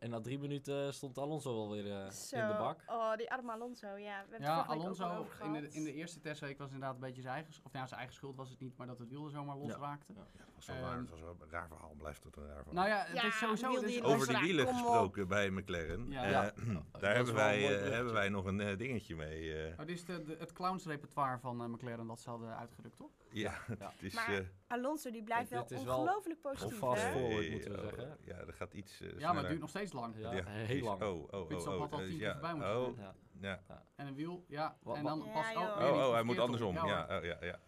[0.00, 2.36] En na drie minuten stond Alonso alweer eh Zo.
[2.36, 2.84] in de bak.
[2.86, 4.24] Oh, die arme Alonso, ja.
[4.30, 7.34] We Ja, Alonso over in de, in de eerste testweek was inderdaad een beetje zijn
[7.34, 9.56] eigen, of ja, zijn eigen schuld was het niet, maar dat het wiel er zomaar
[9.56, 9.78] los Ja.
[9.78, 10.12] raakte.
[10.16, 10.44] Ja.
[10.66, 10.98] Was wel Ehm, raar.
[11.00, 11.94] Het was wel een raar verhaal.
[11.98, 12.74] Blijft het een raar verhaal.
[12.74, 13.66] Nou ja, het Ja, is sowieso...
[13.66, 16.10] ook- Over die wielen gesproken bij McLaren.
[16.10, 16.52] Ja.
[16.52, 19.54] Eh, daar hebben wij, eh, hebben wij nog een eh, dingetje mee.
[19.66, 19.70] eh.
[19.80, 23.10] Oh, dit is de, de- het clownsrepertoire van McLaren dat ze hadden uitgerukt, toch?
[23.30, 23.90] ja, Ja.
[23.92, 24.14] het is...
[24.14, 28.16] Maar Alonso die blijft Dit- wel ongelooflijk positief, fast forward, moeten we oh, zeggen.
[28.24, 30.14] Ja, dat gaat iets eh, Ja, maar het duurt nog steeds lang.
[30.18, 31.02] Ja, Ja, heel lang.
[31.02, 31.46] Oh, oh, oh.
[31.46, 33.14] Pitstop oh, had al dus tien keer voorbij moeten oh, zijn.
[33.40, 33.60] Ja.
[33.68, 33.82] ja.
[33.96, 34.76] En een wiel, ja.
[34.94, 36.78] En dan pas Oh, oh, hij moet andersom.
[36.78, 36.86] om.
[36.86, 37.58] Ja, oh, ja, ja.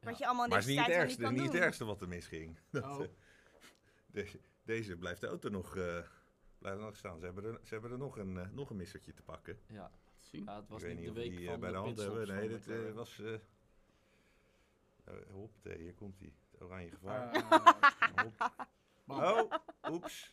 [0.00, 1.42] Wat je allemaal in Maar het deze is niet het tijd wel ergste, niet niet
[1.42, 1.60] het doen.
[1.62, 2.58] ergste wat er misging.
[2.70, 3.02] Dat, Oh.
[3.02, 3.08] eh,
[4.06, 5.98] deze, deze blijft de auto nog, eh
[6.58, 7.18] blijft nog staan.
[7.18, 9.58] Ze hebben er, ze hebben er nog, een, eh, nog een missertje te pakken.
[9.66, 9.90] Ja.
[10.20, 10.44] Te zien.
[10.44, 12.16] ja, het was ik weet niet niet de week die van bij de, hand pitstops
[12.18, 12.36] hebben.
[12.36, 12.94] Nee, dit eh, McLaren.
[12.94, 13.18] was...
[13.18, 13.32] eh
[15.08, 16.32] uh, hoppatee, hier komt hij.
[16.50, 17.32] Het oranje gevaar.
[17.34, 17.42] Eh,
[18.24, 18.66] Hop.
[19.08, 19.50] Oh,
[19.90, 20.32] oeps.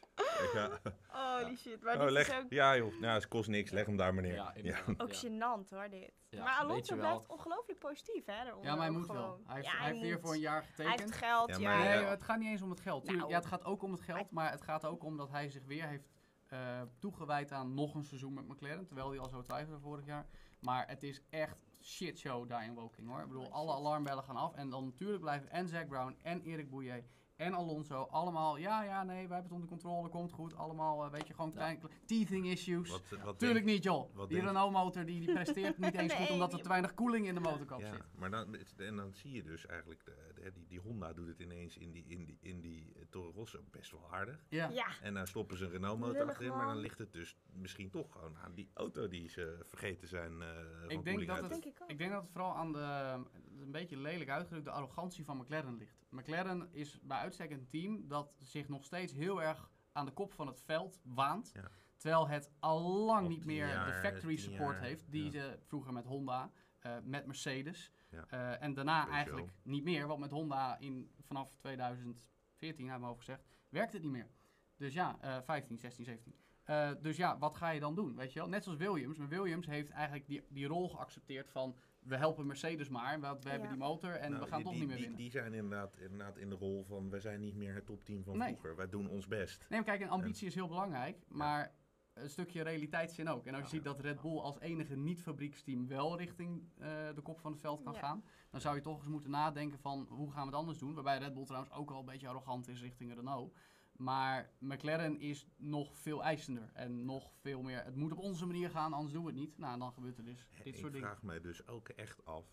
[0.54, 0.80] Ja.
[1.08, 3.72] Holy shit, maar Oh, dit leg, is ook, ja joh, nou, het kost niks.
[3.72, 4.54] Leg hem daar meneer.
[4.62, 6.12] Ja, ook gênant hoor, dit.
[6.30, 8.44] Ja, maar Alonso blijft ongelooflijk positief, hè?
[8.44, 9.42] daaronder Ja, maar hij moet wel.
[9.46, 11.16] Hij heeft, hij heeft weer voor een jaar Hij heeft getekend.
[11.16, 13.04] geld, Ja, Nee, het gaat niet eens om het geld.
[13.12, 13.30] Nou.
[13.30, 15.66] ja, het gaat ook om het geld, maar het gaat ook om dat hij zich
[15.66, 16.10] weer heeft
[16.48, 18.86] eh, toegewijd aan nog een seizoen met McLaren.
[18.86, 20.26] Terwijl hij al zo twijfelde vorig jaar.
[20.60, 23.20] Maar het is echt shitshow daar in Woking hoor.
[23.22, 24.54] Ik bedoel, Oh, alle alarmbellen gaan af.
[24.54, 27.06] En dan natuurlijk blijven en Zack Brown en Erik Bouillet
[27.36, 28.58] en Alonso allemaal...
[28.58, 30.56] Ja, ja, nee, wij hebben het onder controle, komt goed.
[30.56, 31.56] Allemaal, eh, weet je, gewoon Ja.
[31.56, 32.90] klein, teething issues.
[32.90, 34.16] Wat, wat Tuurlijk denk- niet, joh.
[34.16, 37.28] wat die denk- Renault-motor die, die presteert niet eens goed omdat er te weinig koeling
[37.28, 38.04] in de motorkap Ja, zit.
[38.16, 41.40] maar dan, en dan zie je dus eigenlijk, de, de- die, die Honda doet het
[41.40, 44.44] ineens in die, in die, in die eh, Toro Rosso best wel aardig.
[44.50, 44.70] Ja.
[44.70, 47.36] Ja, En dan stoppen ze een Renault motor Lullig, achterin, maar dan ligt het dus
[47.54, 50.48] misschien toch gewoon aan die auto die ze vergeten zijn eh
[50.80, 51.90] van denk koeling dat denk ik ook.
[51.90, 53.20] Ik denk dat het vooral aan de,
[53.66, 56.06] een beetje lelijk uitgedrukt, de arrogantie van McLaren ligt.
[56.10, 60.34] McLaren is bij uitstek een team dat zich nog steeds heel erg aan de kop
[60.34, 61.52] van het veld waant.
[61.54, 61.70] Ja.
[61.98, 65.12] Terwijl het al lang niet meer de factory support jaar, heeft.
[65.12, 65.32] Die ja.
[65.32, 67.92] ze vroeger met Honda, eh, met Mercedes.
[68.10, 68.26] Ja.
[68.28, 69.16] eh, en daarna Peugeot.
[69.16, 70.08] eigenlijk niet meer.
[70.08, 74.30] Want met Honda in, vanaf 2014, hebben we over gezegd, werkt het niet meer.
[74.76, 76.36] Dus ja, eh 15, 16, 17.
[76.66, 78.16] Eh, dus ja, wat ga je dan doen?
[78.16, 78.48] Weet je wel?
[78.50, 79.18] Net zoals Williams.
[79.18, 81.76] Maar Williams heeft eigenlijk die, die rol geaccepteerd van...
[82.00, 84.74] We helpen Mercedes maar, want we hebben die motor en Nou, we gaan die, toch
[84.74, 85.18] die, niet meer die, winnen.
[85.24, 88.38] die zijn inderdaad, inderdaad in de rol van, wij zijn niet meer het topteam van
[88.38, 88.48] Nee.
[88.48, 88.76] vroeger.
[88.76, 89.60] Wij doen ons best.
[89.70, 91.76] Nee, maar kijk, en ambitie is heel belangrijk, maar
[92.14, 93.46] een stukje realiteitszin ook.
[93.46, 93.74] En als je Ja.
[93.76, 97.84] ziet dat Red Bull als enige niet-fabrieksteam wel richting eh, de kop van het veld
[97.84, 98.00] kan Ja.
[98.00, 100.94] gaan, dan zou je toch eens moeten nadenken van hoe gaan we het anders doen.
[100.94, 103.56] Waarbij Red Bull trouwens ook al een beetje arrogant is richting Renault.
[103.98, 107.84] Maar McLaren is nog veel eisender en nog veel meer.
[107.84, 109.58] Het moet op onze manier gaan, anders doen we het niet.
[109.58, 111.08] Nou, dan gebeurt er dus dit ik soort dingen.
[111.08, 112.46] vraag mij dus ook echt af,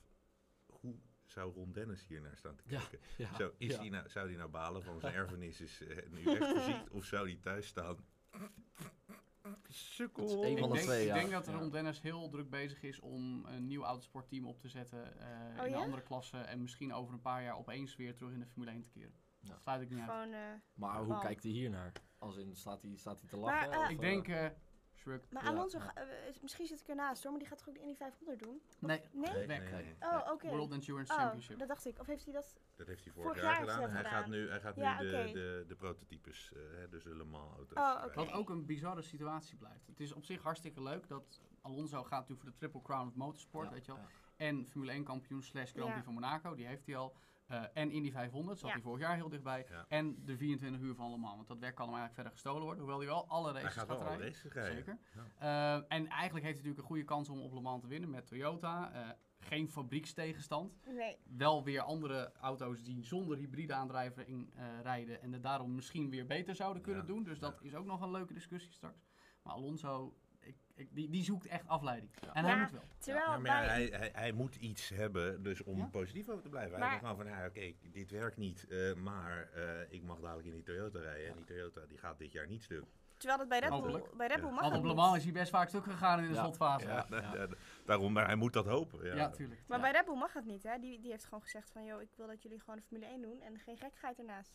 [0.66, 2.98] hoe zou Ron Dennis hier naar staan te kijken?
[3.16, 3.80] Ja, Zo, is ja.
[3.80, 6.90] die nou, zou die nou balen van zijn erfenis is eh, nu echt?
[6.90, 7.96] Of zou die thuis staan?
[9.68, 10.22] Sukkel.
[10.22, 11.14] Het is een Ik van de denk, twee, ik ja.
[11.14, 11.48] denk dat.
[11.48, 15.66] Ron Dennis heel druk bezig is om een nieuw autosportteam op te zetten eh, Oh
[15.66, 16.38] in een andere klasse.
[16.38, 19.14] En misschien over een paar jaar opeens weer terug in de Formule 1 te keren.
[19.42, 19.48] Ja.
[19.48, 20.10] Dat sluit ik niet uit.
[20.10, 20.40] Gewoon, eh,
[20.74, 21.20] Maar hoe Bal.
[21.20, 21.92] kijkt hij hier naar?
[22.18, 23.72] Als in, staat hij, staat hij te Maar, lachen?
[23.72, 24.46] eh, of, Ik eh, denk, eh
[24.94, 25.30] shrug.
[25.30, 25.84] maar Ja, Alonso, ja.
[25.84, 27.94] ga- eh, is- misschien zit ik ernaast hoor, maar die gaat toch ook de Indy
[27.96, 28.62] 500 doen?
[28.78, 29.32] Nee, Nee?
[29.32, 29.70] Nee, weg.
[29.70, 29.96] nee, nee.
[30.00, 30.48] Oh, oké.
[30.48, 31.58] World Endurance Oh, Championship.
[31.58, 31.98] dat dacht ik.
[32.00, 32.60] Of heeft hij dat...
[32.76, 33.90] Dat heeft hij vorig, Vorig jaar jaar heeft gedaan.
[33.90, 34.38] hij Hij dat gaat gedaan.
[34.40, 35.32] nu, hij gaat Ja, nu de, oké.
[35.32, 37.78] de, de prototypes, eh, hè, dus de Le Mans auto's.
[37.78, 38.14] Oh, oké.
[38.14, 39.86] Wat ook een bizarre situatie blijft.
[39.86, 43.14] Het is op zich hartstikke leuk dat Alonso gaat natuurlijk voor de Triple Crown of
[43.14, 44.00] Motorsport, ja, weet je wel.
[44.36, 46.04] En Formule 1 kampioen slash Grand Prix Ja.
[46.04, 47.16] van Monaco, die heeft hij al.
[47.46, 48.74] Eh, en Indy 500, zat Ja.
[48.74, 49.66] hij vorig jaar heel dichtbij.
[49.70, 49.84] Ja.
[49.88, 52.62] En de 24 uur van Le Mans, want dat werk kan hem eigenlijk verder gestolen
[52.62, 52.78] worden.
[52.82, 54.34] Hoewel hij wel alle Hij races gaat gaat, wel alle rijden.
[54.34, 54.74] races rijden.
[54.76, 54.98] Zeker.
[55.38, 55.76] Ja.
[55.78, 58.10] Eh, en eigenlijk heeft hij natuurlijk een goede kans om op Le Mans te winnen
[58.10, 58.92] met Toyota.
[58.92, 60.78] Eh, geen fabriekstegenstand.
[60.86, 61.16] Nee.
[61.24, 65.22] Wel weer andere auto's die zonder hybride aandrijving eh, rijden.
[65.22, 67.22] En het daarom misschien weer beter zouden kunnen Ja, doen.
[67.22, 67.66] Dus dat ja.
[67.66, 69.04] is ook nog een leuke discussie straks.
[69.42, 70.16] Maar Alonso,
[70.74, 72.10] ik, die, die zoekt echt afleiding.
[72.20, 72.32] Ja.
[72.34, 72.60] En hij Ja.
[72.60, 72.82] moet wel.
[72.98, 75.84] Terwijl Ja, maar ja, hij, hij, hij moet iets hebben dus om Ja.
[75.86, 76.78] positief over te blijven.
[76.78, 80.20] Maar- Hij zegt gewoon van, nou, oké, dit werkt niet, eh, maar eh, ik mag
[80.20, 81.28] dadelijk in die Toyota rijden.
[81.28, 82.84] En die Toyota die gaat dit jaar niet stuk.
[83.16, 84.42] Terwijl dat bij Red Bull, bij Red Ja.
[84.42, 84.96] Bull mag dat op Le niet.
[84.96, 86.40] Mans is hij best vaak stuk gegaan in de Ja.
[86.42, 86.86] slotfase.
[86.86, 87.46] Ja, Ja, ja,
[87.84, 89.04] daarom, maar hij moet dat hopen.
[89.06, 89.60] Ja, ja tuurlijk.
[89.66, 89.82] Maar Ja.
[89.84, 90.78] bij Red Bull mag dat niet, hè?
[90.78, 93.22] Die, die heeft gewoon gezegd van, joh, ik wil dat jullie gewoon de Formule 1
[93.22, 94.52] doen en geen gekkigheid ernaast.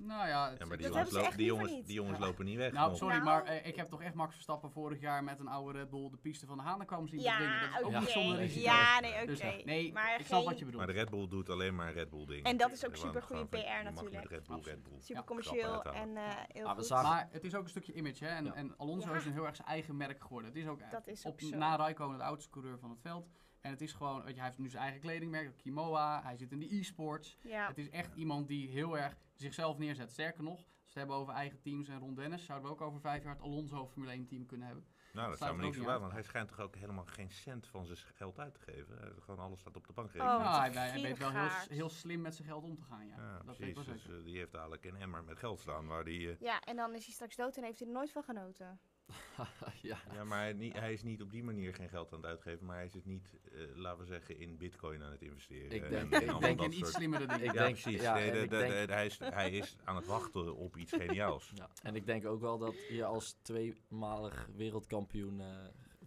[0.00, 1.94] Nou ja, het- Ja, maar die Dat jongens, hebben ze lo- echt die jongens, die
[1.94, 2.24] jongens Ja.
[2.24, 2.72] lopen niet weg.
[2.72, 2.98] Nou, nog.
[2.98, 3.24] sorry, Nou.
[3.26, 6.10] maar eh, ik heb toch echt Max Verstappen vorig jaar met een oude Red Bull
[6.10, 7.60] de piste van de Hanen zien Ja, bedwingen.
[7.60, 7.98] Dat is ook oké.
[8.00, 8.64] niet zonder risico.
[8.64, 9.26] Ja, nee, oké.
[9.26, 10.84] Dus, eh, nee, maar ik snap geen wat je bedoelt.
[10.84, 12.44] Maar de Red Bull doet alleen maar Red Bull dingen.
[12.44, 14.30] En dat is ook gewoon van, PR natuurlijk.
[14.30, 14.66] Red Bull, Absoluut.
[14.66, 15.00] Red Bull.
[15.00, 16.86] super Ja, commercieel en eh, heel Ah, we goed.
[16.86, 18.30] zagen- Maar het is ook een stukje image, hè.
[18.30, 18.54] En, Ja.
[18.54, 19.16] en Alonso Ja.
[19.16, 20.50] is een heel erg zijn eigen merk geworden.
[20.50, 21.56] Het is ook, Dat is op, ook zo.
[21.56, 23.28] na Raikkonen de oudste coureur van het veld.
[23.60, 26.22] En het is gewoon, weet je, hij heeft nu zijn eigen kledingmerk, Kimoa.
[26.22, 27.36] Hij zit in de e-sports.
[27.42, 27.68] Ja.
[27.68, 30.10] Het is echt iemand die heel erg zichzelf neerzet.
[30.10, 32.80] Sterker nog, als we het hebben over eigen teams en Ron Dennis, zouden we ook
[32.80, 34.86] over vijf jaar het Alonso Formule 1 team kunnen hebben.
[35.12, 37.84] Nou, dat zou me niks verbazen, want hij schijnt toch ook helemaal geen cent van
[37.86, 38.98] zijn geld uit te geven.
[38.98, 40.36] Hij Gewoon alles staat op de bankrekening.
[40.38, 42.82] Oh, nou, hij, een hij weet wel heel, heel slim met zijn geld om te
[42.82, 43.16] gaan, ja.
[43.16, 43.78] Ja, dat weet precies.
[43.78, 44.18] ik wel Dus zeker.
[44.18, 46.30] eh, die heeft dadelijk een emmer met geld staan waar die...
[46.30, 48.80] eh, ja, en dan is hij straks dood en heeft hij er nooit van genoten.
[49.82, 49.98] ja.
[50.14, 52.66] Ja, maar hij, niet- hij is niet op die manier geen geld aan het uitgeven,
[52.66, 55.70] maar hij is het niet, eh, laten we zeggen, in bitcoin aan het investeren.
[55.70, 57.44] Ik En- denk- en ik allemaal denk dat en iets soort- slimmere dingen.
[57.44, 58.00] Ik Ja, denk- precies.
[58.00, 60.56] ja, Nee, en de- ik de- denk- de- hij, is, hij is aan het wachten
[60.56, 61.52] op iets geniaals.
[61.54, 65.46] Ja, en ik denk ook wel dat je als tweemalig wereldkampioen eh,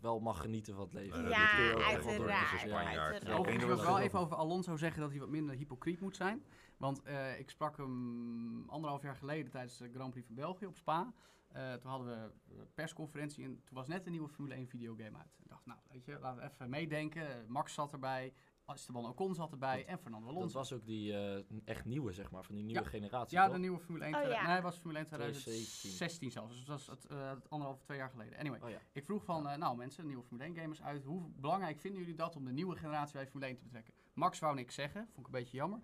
[0.02, 1.30] wel mag genieten van het leven.
[1.30, 5.56] Ja, uiteraard, ik Overigens wil ik wel even over Alonso zeggen dat hij wat minder
[5.56, 6.44] hypocriet moet zijn.
[6.78, 10.76] Want eh, ik sprak hem anderhalf jaar geleden tijdens de Grand Prix van België op
[10.78, 11.14] Spa.
[11.52, 12.14] Eh, toen hadden we
[12.60, 15.38] een persconferentie en toen was net een nieuwe Formule 1 videogame uit.
[15.42, 17.46] Ik dacht, nou weet je, laten we even meedenken.
[17.48, 18.34] Max zat erbij,
[18.66, 20.58] Esteban Ocon zat erbij Dat- en Fernando Dat Alonso.
[20.58, 22.88] was ook die eh, echt nieuwe, zeg maar, van die nieuwe Ja.
[22.90, 23.54] generatie, Ja, toch?
[23.54, 24.16] de nieuwe Formule 1.
[24.16, 24.46] Oh, ja.
[24.46, 25.66] Nee, het was Formule 1 2017.
[25.80, 26.56] 2016 zelfs.
[26.56, 28.40] Dus dat was het, eh, het anderhalf, twee jaar geleden.
[28.40, 28.80] Anyway, Oh ja.
[28.92, 31.04] ik vroeg van, eh, nou mensen, nieuwe Formule 1 gamers uit.
[31.04, 33.94] Hoe belangrijk vinden jullie dat om de nieuwe generatie bij Formule 1 te betrekken?
[34.14, 35.80] Max wou niks zeggen, vond ik een beetje jammer.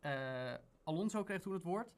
[0.00, 1.92] Eh, Alonso kreeg toen het woord.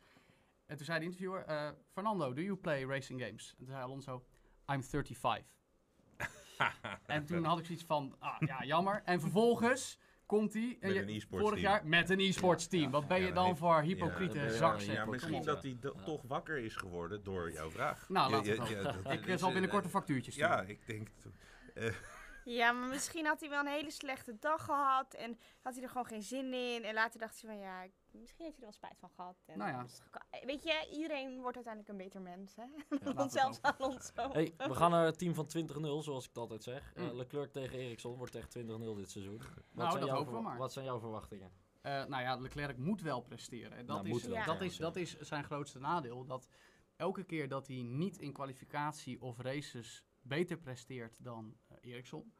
[0.72, 3.50] En toen zei de interviewer, eh, Fernando, do you play racing games?
[3.50, 4.24] En toen zei Alonso,
[4.72, 5.44] I'm 35.
[7.06, 9.02] en toen had ik zoiets van, ah ja, jammer.
[9.04, 11.72] En vervolgens komt hij e-sports vorig team.
[11.72, 12.90] jaar met een e-sports team.
[12.90, 14.80] Wat ben Ja, je dan voor ja, hypocriete je zak?
[14.80, 15.90] Ja, misschien dat hij Ja.
[16.04, 18.08] toch wakker is geworden door jouw vraag.
[18.08, 18.70] Nou, Ja, we ja, het
[19.04, 20.50] ja, Ik eh, zal eh, binnenkort een factuurtje sturen.
[20.50, 21.08] Ja, ik denk...
[22.44, 25.88] Ja, maar misschien had hij wel een hele slechte dag gehad en had hij er
[25.88, 26.84] gewoon geen zin in.
[26.84, 29.36] En later dacht hij van, ja, ik- misschien heeft hij er wel spijt van gehad.
[29.46, 29.86] En Nou ja.
[30.46, 32.64] Weet je, iedereen wordt uiteindelijk een beter mens, hè?
[33.14, 34.30] Want we zelfs Alonso.
[34.32, 36.92] Hey, we gaan naar het team van 20-0, zoals ik het altijd zeg.
[36.94, 37.16] Eh, Mm.
[37.16, 39.36] Leclerc tegen Ericsson wordt echt 20-0 dit seizoen.
[39.38, 40.58] Wat, Nou, zijn dat jouw hopen we verwa- maar.
[40.58, 41.52] wat zijn jouw verwachtingen?
[41.80, 43.76] Eh, nou ja, Leclerc moet wel presteren.
[43.76, 44.60] En Dat, Nou, is, dat, ja.
[44.60, 46.24] is, dat is zijn grootste nadeel.
[46.26, 46.48] Dat,
[46.96, 52.32] elke keer dat hij niet in kwalificatie of races beter presteert dan eh, Ericsson,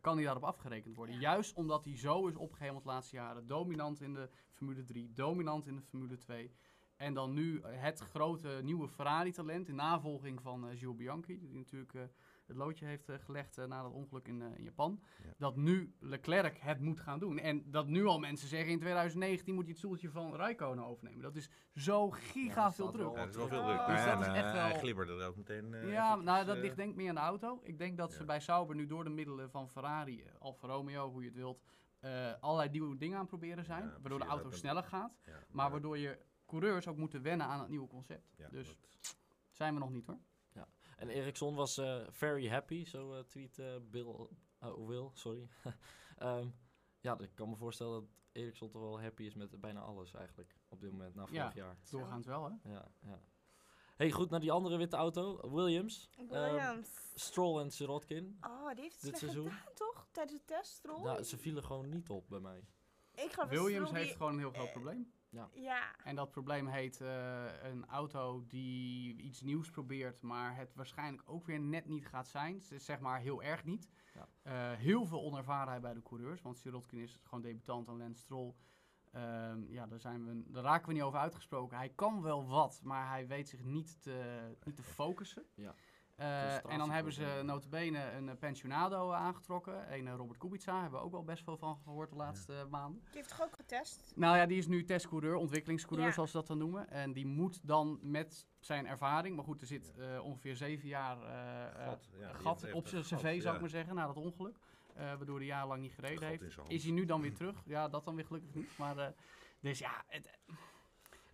[0.00, 1.14] kan hij daarop afgerekend worden.
[1.14, 1.20] Ja.
[1.20, 3.46] Juist omdat hij zo is opgehemeld de laatste jaren.
[3.46, 6.52] Dominant in de Formule 3, dominant in de Formule 2.
[6.96, 11.38] En dan nu het grote nieuwe Ferrari-talent in navolging van eh Jules Bianchi.
[11.38, 12.02] Die natuurlijk eh,
[12.48, 15.00] het loodje heeft eh, gelegd eh, na dat ongeluk in, eh, in Japan.
[15.22, 15.34] Ja.
[15.38, 17.38] Dat nu Leclerc het moet gaan doen.
[17.38, 21.22] En dat nu al mensen zeggen in 2019 moet je het stoeltje van Raikkonen overnemen.
[21.22, 23.14] Dat is zo giga veel druk.
[23.14, 23.76] dat is wel veel druk.
[23.78, 25.74] Dus Maar ja, dat is en, echt eh, wel- Hij glibberde er ook meteen.
[25.74, 27.60] eh, Ja, nou, dat ligt denk ik meer aan de auto.
[27.62, 31.20] Ik denk dat ze bij Sauber nu door de middelen van Ferrari, Alfa Romeo, hoe
[31.22, 31.62] je het wilt,
[31.98, 33.84] eh, allerlei nieuwe dingen aan het proberen zijn.
[33.84, 35.12] Ja, waardoor de auto sneller gaat.
[35.24, 38.34] ja, Maar waardoor je coureurs ook moeten wennen aan het nieuwe concept.
[38.36, 39.16] ja, dus dat-
[39.50, 40.18] zijn we nog niet hoor.
[40.98, 44.28] En Ericsson was eh, very happy, zo eh, tweet eh, Bill,
[44.86, 45.48] Will, sorry.
[46.18, 46.48] Ehm,
[47.00, 50.54] ja, ik kan me voorstellen dat Ericsson toch wel happy is met bijna alles eigenlijk
[50.68, 51.52] op dit moment, na vorig Ja.
[51.54, 51.76] jaar.
[51.90, 52.70] Doorgaans wel hè.
[52.72, 53.20] Ja, ja.
[53.96, 56.08] Hey, goed, naar die andere witte auto, Williams.
[56.16, 56.88] Ehm, Williams.
[57.14, 58.38] Stroll en Sirotkin.
[58.40, 60.08] oh, die heeft het dit gedaan, toch?
[60.12, 61.02] Tijdens de test, Stroll?
[61.02, 62.64] Nou, ze vielen gewoon niet op bij mij.
[63.14, 65.12] ik Williams heeft die- gewoon een heel groot probleem.
[65.30, 71.22] Ja, En dat probleem heet eh, een auto die iets nieuws probeert, maar het waarschijnlijk
[71.26, 72.54] ook weer net niet gaat zijn.
[72.54, 73.88] Het is zeg maar heel erg niet.
[74.14, 74.28] Ja.
[74.42, 78.54] Eh, heel veel onervarenheid bij de coureurs, want Sirotkin is gewoon debutant en Lance Stroll.
[79.12, 81.76] ehm, ja, daar, zijn we, daar raken we niet over uitgesproken.
[81.76, 85.46] Hij kan wel wat, maar hij weet zich niet te, niet te focussen.
[85.54, 85.74] Ja.
[86.18, 89.92] Eh, en dan hebben ze notabene een pensionado aangetrokken.
[89.92, 93.00] Een Robert Kubica, hebben we ook wel best veel van gehoord de laatste maanden.
[93.04, 94.12] die heeft toch ook getest?
[94.16, 96.12] Nou ja, die is nu testcoureur, ontwikkelingscoureur Ja.
[96.12, 96.90] zoals ze dat dan noemen.
[96.90, 101.22] En die moet dan met zijn ervaring, maar goed, er zit eh, ongeveer zeven jaar
[101.22, 103.54] eh, eh, Gat, ja, gat op zijn gat, cv, zou ja.
[103.54, 104.56] ik maar zeggen, na dat ongeluk.
[104.94, 106.58] eh, waardoor hij jarenlang niet gereden heeft.
[106.68, 107.62] Is hij nu dan weer terug?
[107.66, 108.78] Ja, dat dan weer gelukkig niet.
[108.78, 109.06] Maar, eh,
[109.60, 110.30] dus ja, het,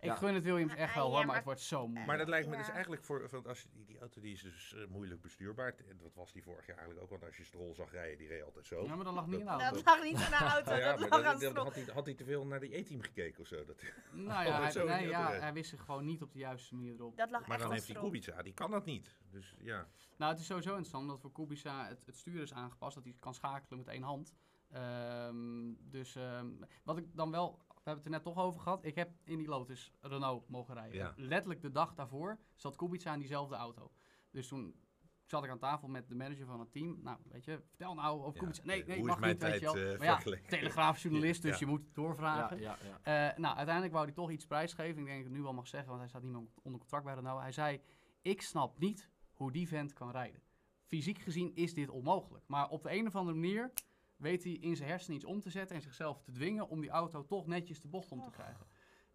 [0.05, 0.15] ik Ja.
[0.17, 2.05] gun het Williams echt wel hoor, maar maar- het wordt zo moeilijk.
[2.07, 2.59] Maar dat lijkt me Ja.
[2.59, 5.75] dus eigenlijk voor, want als je, die, die auto die is dus eh, moeilijk bestuurbaar.
[5.89, 8.27] En Dat was die vorig jaar eigenlijk ook, want als je Stroll zag rijden, die
[8.27, 8.83] reed altijd zo.
[8.83, 9.75] Ja, maar dat lag niet in de Dat- auto.
[9.75, 11.83] Dat lag niet aan de auto, ja, dat maar lag dat- aan dat- had, hij,
[11.93, 13.65] had hij te veel naar die E-team gekeken of zo?
[13.65, 16.39] Dat, Nou ja, hij, zo in nee, ja, hij wist zich gewoon niet op de
[16.39, 17.17] juiste manier erop.
[17.17, 17.95] Dat lag maar echt dan heeft hij.
[18.01, 19.15] Kubica, die kan dat niet.
[19.31, 19.87] Dus ja,
[20.17, 23.15] Nou, het is sowieso interessant omdat voor Kubica het, het stuur is aangepast, dat hij
[23.19, 24.33] kan schakelen met één hand.
[24.71, 26.47] Ehm, dus ehm,
[26.83, 29.37] wat ik dan wel, we hebben het er net toch over gehad, ik heb in
[29.37, 30.95] die Lotus Renault mogen rijden.
[30.97, 31.13] Ja.
[31.15, 33.91] Letterlijk de dag daarvoor zat Kubica in diezelfde auto.
[34.31, 34.75] Dus toen
[35.25, 36.99] zat ik aan tafel met de manager van het team.
[37.01, 38.65] Nou, weet je, vertel nou over Ja, Kubica.
[38.65, 39.91] Nee, nee, hoe mag is mijn niet, weet je tijd, wel.
[39.93, 40.07] eh, maar
[40.41, 41.57] ja, telegraafjournalist, dus Ja.
[41.59, 42.59] je moet het doorvragen.
[42.59, 43.29] Ja, ja, ja.
[43.31, 44.89] Eh, nou, uiteindelijk wou hij toch iets prijsgeven.
[44.89, 46.79] Ik denk dat ik het nu wel mag zeggen, want hij staat niet meer onder
[46.79, 47.41] contract bij Renault.
[47.41, 47.81] Hij zei,
[48.21, 50.41] ik snap niet hoe die vent kan rijden.
[50.85, 52.43] Fysiek gezien is dit onmogelijk.
[52.47, 53.71] Maar op de een of andere manier
[54.17, 56.89] weet hij in zijn hersenen iets om te zetten en zichzelf te dwingen om die
[56.89, 58.33] auto toch netjes de bocht om te Och.
[58.33, 58.65] krijgen.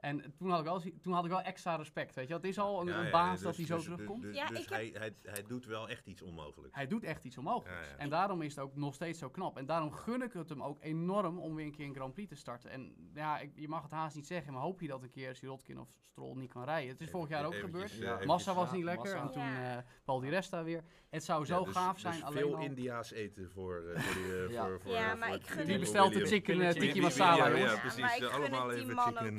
[0.01, 2.31] En toen had ik wel, toen had ik wel extra respect, weet je.
[2.33, 2.41] wel.
[2.41, 4.23] Het is al een, Ja, een ja, baas dus- dat hij zo dus- terugkomt.
[4.23, 6.77] Dus, Ja, dus ik heb- hij, hij, hij doet wel echt iets onmogelijks.
[6.77, 7.87] Hij doet echt iets onmogelijks.
[7.87, 7.99] Ja, ja.
[7.99, 9.57] En daarom is het ook nog steeds zo knap.
[9.59, 12.29] En daarom gun ik het hem ook enorm om weer een keer een Grand Prix
[12.29, 12.71] te starten.
[12.71, 15.35] En ja, ik, je mag het haast niet zeggen, maar hoop je dat een keer
[15.37, 16.91] Sirotkin of Stroll niet kan rijden.
[16.91, 17.93] Het is vorig jaar ook Eventjes, gebeurd.
[17.93, 18.05] Ja.
[18.05, 19.27] eventjes- Massa was ja, niet lekker Massa.
[19.27, 19.77] en toen Ja.
[19.77, 20.83] eh Paul Di Resta weer.
[21.11, 22.23] Het zou zo Ja, dus- gaaf dus zijn.
[22.23, 24.67] alleen veel al- India's eten voor, eh, voor, die, eh, Ja.
[24.67, 27.77] voor, voor Ja, voor maar het ik gun Die bestelt de chicken, tikkie masala, ja,
[27.79, 29.39] precies, allemaal even chicken.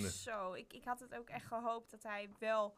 [0.52, 0.58] Zo.
[0.58, 2.76] Ik, ik had het ook echt gehoopt dat hij wel...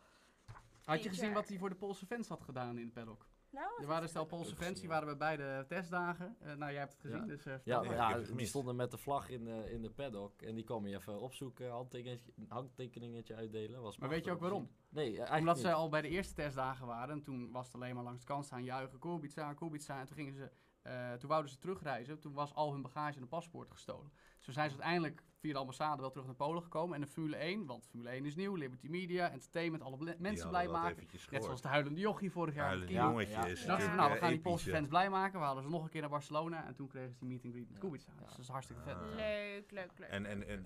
[0.84, 3.28] Had je gezien wat hij voor de Poolse fans had gedaan in de paddock?
[3.50, 4.10] Nou, Er waren het?
[4.10, 6.36] stel Poolse fans, die waren bij beide testdagen.
[6.40, 7.26] Eh, nou, jij hebt het gezien, Ja.
[7.26, 10.42] dus eh, Ja, ja, het die stonden met de vlag in de, in de paddock.
[10.42, 13.82] En die kwamen je even opzoeken, handtekeningetje, handtekeningetje uitdelen.
[13.82, 14.70] Was Maar weet je ook waarom?
[14.90, 15.66] Nee, eigenlijk Omdat niet.
[15.66, 17.16] ze al bij de eerste testdagen waren.
[17.16, 19.00] En toen was het alleen maar langs de kant staan juichen.
[19.00, 20.00] Kubica, Kubica.
[20.00, 20.52] En toen gingen ze...
[20.82, 22.20] eh, toen wouden ze terugreizen.
[22.20, 24.12] Toen was al hun bagage en een paspoort gestolen.
[24.46, 26.96] Dus toen zijn ze uiteindelijk via de ambassade wel terug naar Polen gekomen.
[26.96, 28.56] En de Formule 1, want Formule 1 is nieuw.
[28.56, 31.08] Liberty Media, entertainment, alle mensen blij maken.
[31.30, 32.66] Net zoals de huilende jochie vorig jaar.
[32.66, 33.08] Huilende Kimi.
[33.08, 33.68] jongetje Ja, is ja.
[33.68, 34.76] Dachten nou, we gaan die Poolse ja.
[34.76, 35.40] fans blij maken.
[35.40, 36.66] We hadden ze nog een keer naar Barcelona.
[36.66, 37.88] En toen kregen ze die meet and greet met Ja.
[37.88, 38.12] Kubica.
[38.12, 38.30] Dus Ja.
[38.30, 38.98] dat is hartstikke vet.
[39.16, 40.10] Leuk, leuk, leuk.
[40.10, 40.66] En, en, en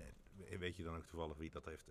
[0.58, 1.90] weet je dan ook toevallig wie dat heeft?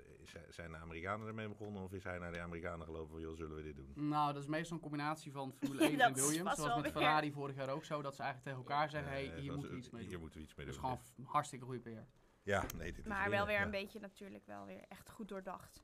[0.50, 3.56] Zijn de Amerikanen ermee begonnen of is hij naar de Amerikanen gelopen van, joh, zullen
[3.56, 4.08] we dit doen?
[4.08, 6.56] Nou, dat is meestal een combinatie van Formule 1 en Williams.
[6.56, 6.92] Zoals met weer.
[6.92, 8.02] Ferrari vorig jaar ook zo.
[8.02, 10.20] Dat ze eigenlijk tegen elkaar zeggen, hé, hey, hier moeten we iets mee Hier doen.
[10.22, 10.90] moeten we iets mee Dat is doen.
[11.16, 12.06] gewoon hartstikke goede PR.
[12.44, 13.64] Ja, nee, dit is Maar wel weer ja.
[13.64, 15.84] een beetje natuurlijk wel weer echt goed doordacht.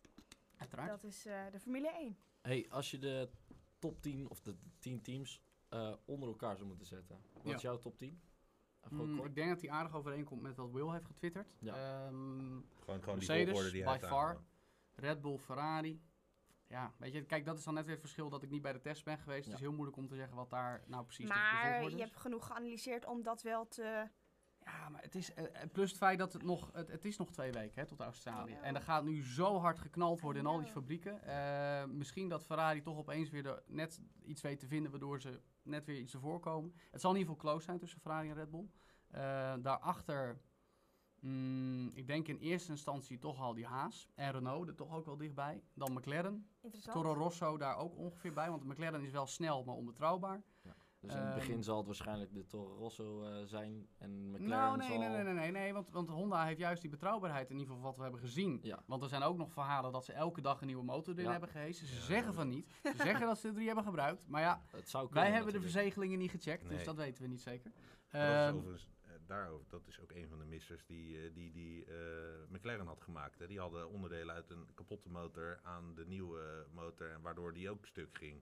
[0.57, 0.89] Uiteraard.
[0.89, 2.17] Dat is eh, de Formule 1.
[2.41, 3.29] Hey, als je de
[3.79, 7.21] top 10 of de 10 teams eh, onder elkaar zou moeten zetten.
[7.33, 7.55] Wat Ja.
[7.55, 8.21] is jouw top 10?
[8.89, 11.53] Mm, ik denk dat hij aardig overeenkomt met wat Will heeft getwitterd.
[11.59, 11.73] Ja.
[11.73, 14.41] Ehm, Gewoon, gewoon die Mercedes, die hij by heeft far.
[14.95, 16.01] Red Bull, Ferrari.
[16.67, 18.73] Ja, weet je, kijk, dat is dan net weer het verschil dat ik niet bij
[18.73, 19.45] de test ben geweest.
[19.45, 19.51] Ja.
[19.51, 22.17] Het is heel moeilijk om te zeggen wat daar nou precies de maar je hebt
[22.17, 24.09] genoeg geanalyseerd om dat wel te
[24.65, 27.17] Ja, maar het is, eh, eh, plus het feit dat het nog, het, het is
[27.17, 28.53] nog twee weken hè, tot Australië.
[28.61, 31.23] En er gaat nu zo hard geknald worden in al die fabrieken.
[31.23, 35.41] Eh, misschien dat Ferrari toch opeens weer de, net iets weet te vinden waardoor ze
[35.61, 36.73] net weer iets ervoor komen.
[36.91, 38.69] Het zal in ieder geval close zijn tussen Ferrari en Red Bull.
[39.07, 40.41] Eh, daarachter,
[41.19, 44.09] mm, ik denk in eerste instantie toch al die Haas.
[44.15, 45.63] En Renault er toch ook wel dichtbij.
[45.73, 46.47] Dan McLaren.
[46.91, 48.49] Toro Rosso daar ook ongeveer bij.
[48.49, 50.43] Want McLaren is wel snel, maar onbetrouwbaar.
[51.03, 54.47] Dus in het Ehm, begin zal het waarschijnlijk de Toro Rosso eh, zijn en McLaren
[54.49, 54.97] Nou, nee, zal...
[54.99, 57.83] nee, nee, nee, nee, nee want, want Honda heeft juist die betrouwbaarheid in ieder geval
[57.87, 58.59] wat we hebben gezien.
[58.61, 58.83] Ja.
[58.85, 61.31] Want er zijn ook nog verhalen dat ze elke dag een nieuwe motor erin Ja.
[61.31, 61.87] hebben gehezen.
[61.87, 62.69] Ze Ja, zeggen van niet.
[62.83, 64.27] Ze zeggen dat ze er drie hebben gebruikt.
[64.27, 67.29] Maar ja, Het zou wij kunnen hebben de verzegelingen niet gecheckt, dus dat weten we
[67.29, 67.71] niet zeker.
[67.71, 71.51] Dat is Ehm, eh, daarover, dat is ook een van de missers die, eh, die,
[71.51, 71.93] die eh,
[72.49, 73.39] McLaren had gemaakt.
[73.39, 73.47] Hè.
[73.47, 77.85] Die hadden onderdelen uit een kapotte motor aan de nieuwe motor, en waardoor die ook
[77.85, 78.41] stuk ging.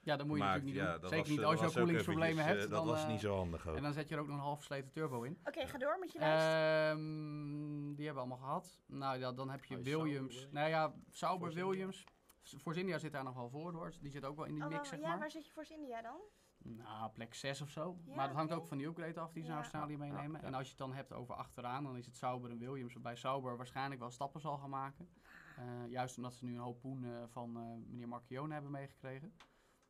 [0.00, 1.08] Ja, dat moet je natuurlijk niet ja, doen.
[1.08, 2.56] Zeker was, niet eh, als je ook koelingsproblemen hebt.
[2.64, 3.76] eh, dat dan, was eh, niet zo handig ook.
[3.76, 5.38] En dan zet je er ook nog een half versleten turbo in.
[5.44, 6.46] Oké, ga door met je lijst.
[6.46, 8.78] Ehm, die hebben we allemaal gehad.
[8.86, 10.34] Nou ja, dan heb je Oh, Williams.
[10.34, 11.66] Sauber, Nou ja, Sauber, Force.
[11.68, 12.04] Williams.
[12.42, 13.92] Force India zit daar nog wel voor hoor.
[14.00, 15.18] Die zit ook wel in die Oh, mix, zeg ja, maar.
[15.18, 16.16] waar zit je voor India dan?
[16.62, 17.98] Nou, plek 6 of zo.
[18.04, 19.54] Ja, maar dat hangt ook van die upgrade af die ze Ja.
[19.54, 20.40] naar Australië meenemen.
[20.40, 20.46] ja.
[20.46, 22.92] En als je het dan hebt over achteraan, dan is het Sauber en Williams.
[22.92, 25.08] Waarbij Sauber waarschijnlijk wel stappen zal gaan maken.
[25.56, 29.32] Eh, juist omdat ze nu een hoop poen eh, van eh, meneer Marchione hebben meegekregen.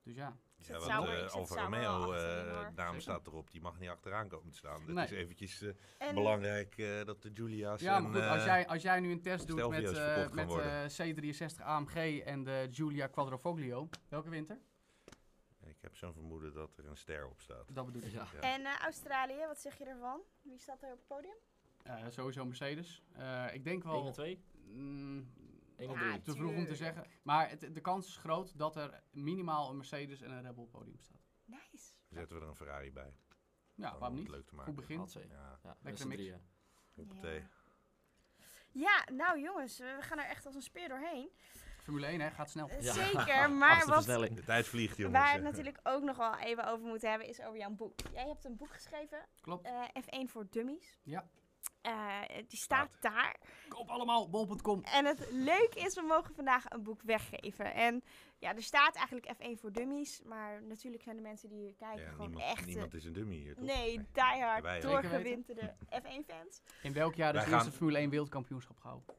[0.09, 0.37] Dus ja.
[0.57, 3.01] Ja, want eh, zet Alfa Romeo, eh, naam Zeker.
[3.01, 4.81] staat erop, die mag niet achteraan komen te staan.
[4.81, 5.05] Het Nee.
[5.05, 8.83] is eventjes eh, En belangrijk eh, dat de Julia's Ja, en, goed, als jij, als
[8.83, 10.85] jij nu een test doet met, eh, met gaan worden.
[10.85, 14.59] eh, C63 AMG en de Giulia Quadrofoglio, welke winter?
[15.66, 17.75] Ik heb zo'n vermoeden dat er een ster op staat.
[17.75, 18.12] Dat bedoel ik.
[18.12, 18.27] Ja.
[18.33, 18.40] Ja.
[18.40, 20.21] En eh, Australië, wat zeg je ervan?
[20.42, 21.37] Wie staat er op het podium?
[22.11, 23.03] Sowieso Mercedes.
[23.12, 24.42] Eh, ik denk 1 wel en 2?
[24.66, 25.33] mm,
[25.79, 26.23] 1 en Ja, 3.
[26.23, 27.07] te vroeg om te zeggen.
[27.23, 30.67] Maar het, de kans is groot dat er minimaal een Mercedes en een Red Bull
[30.67, 31.21] podium staat.
[31.45, 31.93] Nice.
[32.09, 33.14] Zetten we er een Ferrari bij.
[33.75, 34.27] Ja, waarom om niet?
[34.27, 34.73] het leuk te maken.
[34.73, 34.97] Goed begin.
[35.29, 36.01] Ja, z'n mix.
[36.01, 36.41] drieën.
[36.95, 37.43] hoppatee.
[38.73, 41.31] Ja, nou jongens, we gaan er echt als een speer doorheen.
[41.83, 42.69] Formule 1 hè, gaat snel.
[42.69, 42.93] Eh, Ja.
[42.93, 44.05] Zeker, maar wat.
[44.05, 45.19] De tijd vliegt, jongens.
[45.19, 47.95] waar we het natuurlijk ook nog wel even over moeten hebben, is over jouw boek.
[48.12, 49.67] Jij hebt een boek geschreven, Klopt.
[49.67, 50.99] eh, F1 voor Dummies.
[51.03, 51.29] Ja.
[51.81, 53.37] Eh, die staat daar.
[53.68, 54.83] Koop allemaal, bol.com.
[54.85, 57.75] En het leuke is, we mogen vandaag een boek weggeven.
[57.75, 58.03] En
[58.38, 60.23] ja, er staat eigenlijk F1 voor Dummies.
[60.25, 62.66] Maar natuurlijk zijn de mensen die hier kijken Ja, gewoon niemand, echt...
[62.66, 63.64] niemand is een dummy hier, toch?
[63.64, 64.07] Nee, Nee.
[64.12, 64.83] diehard, Wij ook.
[64.83, 66.61] doorgewinterde F1-fans.
[66.83, 69.14] In welk jaar is het eerste gaan- Formule 1 wereldkampioenschap gehouden?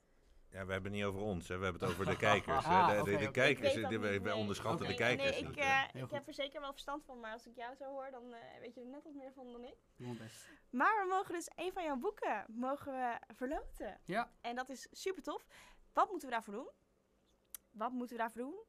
[0.52, 1.58] Ja, we hebben het niet over ons, hè.
[1.58, 2.66] we hebben het over de kijkers.
[2.66, 2.72] hè.
[2.72, 3.12] Ah, de.
[3.12, 4.36] Ik kijkers, wij, wij nee.
[4.36, 7.20] onderschatten de kijkers Nee, ik, eh, ik heb er zeker wel verstand van.
[7.20, 9.52] Maar als ik jou zo hoor, dan eh, weet je er net wat meer van
[9.52, 9.76] dan ik.
[10.70, 14.00] Maar we mogen dus een van jouw boeken mogen we verloten.
[14.06, 14.32] Ja.
[14.42, 15.48] En dat is super tof.
[15.94, 16.70] Wat moeten we daarvoor doen?
[17.72, 18.64] Wat moeten we daarvoor doen?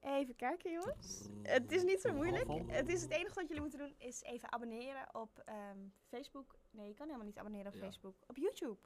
[0.00, 1.28] Even kijken, jongens.
[1.42, 2.48] Het is niet zo moeilijk.
[2.66, 6.56] Het is het enige wat jullie moeten doen is even abonneren op ehm, Facebook.
[6.70, 7.80] Nee, je kan helemaal niet abonneren op Ja.
[7.80, 8.14] Facebook.
[8.26, 8.78] Op YouTube.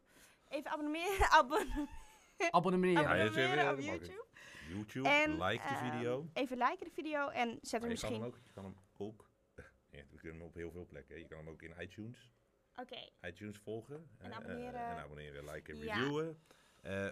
[0.49, 1.89] Even abonneren, abonneren,
[2.51, 3.03] Abonneren.
[3.03, 3.81] Ja, ja, abonneren op.
[3.81, 4.25] YouTube.
[4.69, 6.29] YouTube, En, like de ehm, video.
[6.33, 8.13] Even liken de video en zet er Maar je kan misschien...
[8.15, 9.29] hem ook, je kan hem ook
[9.91, 11.15] ja, we kunnen hem op heel veel plekken.
[11.15, 11.21] hè.
[11.21, 12.31] Je kan hem ook in iTunes,
[12.81, 14.11] Oké, iTunes volgen.
[14.19, 14.81] En eh, abonneren.
[14.87, 15.95] en abonneren, liken, Ja.
[15.95, 16.43] reviewen.
[16.83, 17.09] Eh,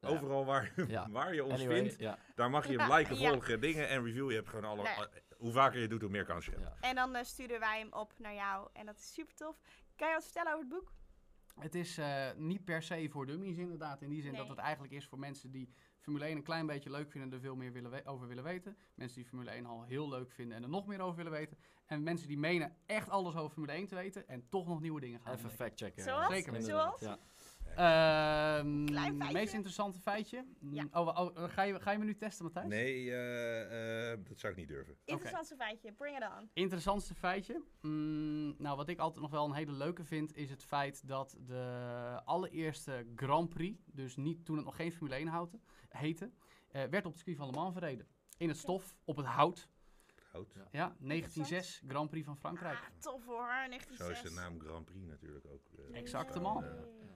[0.00, 0.08] Ja.
[0.08, 1.10] Overal waar, Ja.
[1.18, 2.18] waar je ons Anyway, vindt, ja.
[2.34, 3.30] daar mag je hem Ja, liken, ja.
[3.30, 4.30] volgen, dingen en reviewen.
[4.30, 6.62] Je hebt gewoon alle, hoe vaker je het doet, hoe meer kans je hebt.
[6.62, 6.88] ja.
[6.88, 8.68] en dan eh, sturen wij hem op naar jou.
[8.72, 9.56] En dat is super tof.
[9.96, 10.92] Kan je wat vertellen over het boek?
[11.60, 14.02] Het is eh, niet per se voor dummies inderdaad.
[14.02, 14.40] In die zin Nee.
[14.40, 15.68] dat het eigenlijk is voor mensen die
[15.98, 18.44] Formule 1 een klein beetje leuk vinden en er veel meer willen we- over willen
[18.44, 18.76] weten.
[18.94, 21.56] Mensen die Formule 1 al heel leuk vinden en er nog meer over willen weten.
[21.86, 25.00] En mensen die menen echt alles over Formule 1 te weten en toch nog nieuwe
[25.00, 25.66] dingen gaan Even ontdekken.
[25.66, 26.02] factchecken.
[26.02, 26.32] Zoals?
[26.32, 27.00] Zeker Zoals?
[27.00, 27.18] Ja.
[27.76, 29.32] Ehm, Klein feitje.
[29.32, 30.44] meest interessante feitje?
[30.60, 30.86] Mm, Ja.
[30.92, 32.66] Oh, oh, ga, je, ga je me nu testen, Matthijs?
[32.68, 34.96] Nee, eh, eh, dat zou ik niet durven.
[35.04, 36.50] Interessantste feitje, bring it on.
[36.52, 37.62] Interessantste feitje.
[37.80, 41.36] Mm, nou, wat ik altijd nog wel een hele leuke vind, is het feit dat
[41.46, 46.30] de allereerste Grand Prix, dus niet toen het nog geen Formule 1 houten, heette,
[46.68, 48.06] eh, werd op het circuit van Le Mans verreden.
[48.36, 49.68] In het stof, op het hout.
[50.32, 50.68] Ja.
[50.70, 52.78] Ja, 1906, Grand Prix van Frankrijk.
[52.78, 54.22] Ah, tof hoor, Zo is 1906.
[54.22, 55.62] de naam Grand Prix natuurlijk ook.
[55.92, 56.64] eh, Exactement.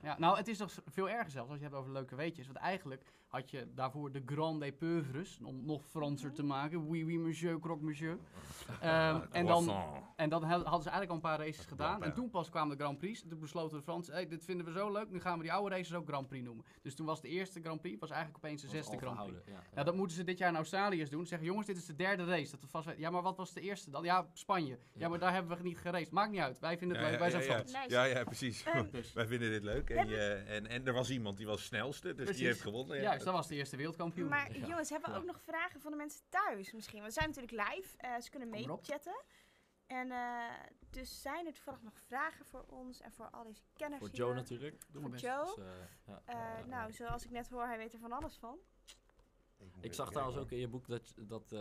[0.01, 2.45] Ja, nou, het is nog veel erger zelfs als je het hebt over leuke weetjes.
[2.45, 6.85] Want eigenlijk had je daarvoor de Grand Peuvres, om nog Franser te maken.
[6.87, 8.17] Oui, oui, monsieur, croque monsieur.
[8.81, 9.69] Ehm, en dan.
[10.15, 12.01] En dan hadden ze eigenlijk al een paar races gedaan.
[12.03, 12.13] En ja.
[12.13, 13.23] toen pas kwamen de Grand Prix.
[13.23, 15.09] En toen besloten de Fransen, hey, dit vinden we zo leuk.
[15.09, 16.65] Nu gaan we die oude races ook Grand Prix noemen.
[16.81, 19.45] Dus toen was de eerste Grand Prix, was eigenlijk opeens de zesde Grand Prix.
[19.45, 19.63] Ja.
[19.73, 21.25] Nou, dat moeten ze dit jaar in Australië eens doen.
[21.25, 22.51] Zeggen, jongens, dit is de derde race.
[22.51, 23.01] Dat we vast weten.
[23.05, 24.03] Ja, maar wat was de eerste dan?
[24.03, 24.69] Ja, Spanje.
[24.71, 25.07] Ja, Ja.
[25.07, 26.11] maar daar hebben we niet geraced.
[26.11, 26.59] Maakt niet uit.
[26.59, 27.19] Wij vinden het Ja, leuk.
[27.19, 27.79] ja, Wij zijn ja.
[27.79, 27.89] Nice.
[27.95, 28.63] Ja, ja, precies.
[28.63, 29.89] Ehm, Dus, Wij vinden dit leuk.
[29.89, 32.37] En, je, en, en er was iemand die was snelste, dus Precies.
[32.37, 32.97] die heeft gewonnen.
[32.97, 33.03] Ja.
[33.03, 34.27] juist, dat was de eerste wereldkampioen.
[34.29, 34.67] Maar Ja.
[34.67, 35.21] jongens, hebben we Ja.
[35.21, 37.01] ook nog vragen van de mensen thuis misschien?
[37.01, 37.97] Want we zijn natuurlijk live.
[37.97, 39.23] eh, ze kunnen meechatten.
[39.87, 40.43] En eh,
[40.89, 44.17] dus zijn er toevallig nog vragen voor ons en voor al deze kenners Voor hier?
[44.19, 44.81] Joe natuurlijk.
[44.89, 45.23] Doe Voor best.
[45.23, 45.45] Joe?
[45.45, 46.65] Dus, eh, ja.
[46.67, 48.57] Nou, zoals ik net hoor, hij weet er van alles van.
[49.81, 51.55] Ik zag trouwens ook in je boek dat, dat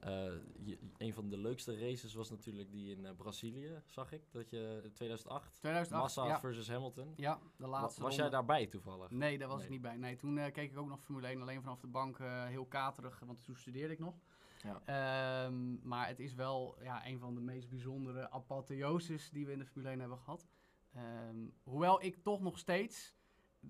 [0.00, 0.32] eh, eh,
[0.62, 4.22] je, een van de leukste races was natuurlijk die in eh, Brazilië, zag ik.
[4.32, 6.40] Dat je in 2008, 2008, Massa ja.
[6.40, 7.12] versus Hamilton.
[7.16, 9.10] Ja, de Wa- laatste was jij daarbij toevallig?
[9.10, 9.66] Nee, daar was Nee.
[9.66, 9.96] ik niet bij.
[9.96, 12.66] Nee, toen eh, keek ik ook nog Formule 1 alleen vanaf de bank, eh, heel
[12.66, 14.14] katerig, want toen studeerde ik nog.
[14.62, 14.82] Ja.
[14.84, 19.58] Ehm, maar het is wel ja, een van de meest bijzondere apotheoses die we in
[19.58, 20.48] de Formule 1 hebben gehad.
[20.92, 23.14] Ehm, hoewel ik toch nog steeds,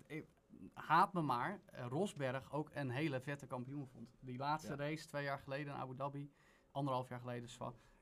[0.07, 0.27] ik,
[0.75, 4.17] haat me maar, eh, Rosberg ook een hele vette kampioen vond.
[4.21, 4.77] Die laatste Ja.
[4.77, 6.33] race, twee jaar geleden in Abu Dhabi,
[6.71, 7.49] anderhalf jaar geleden,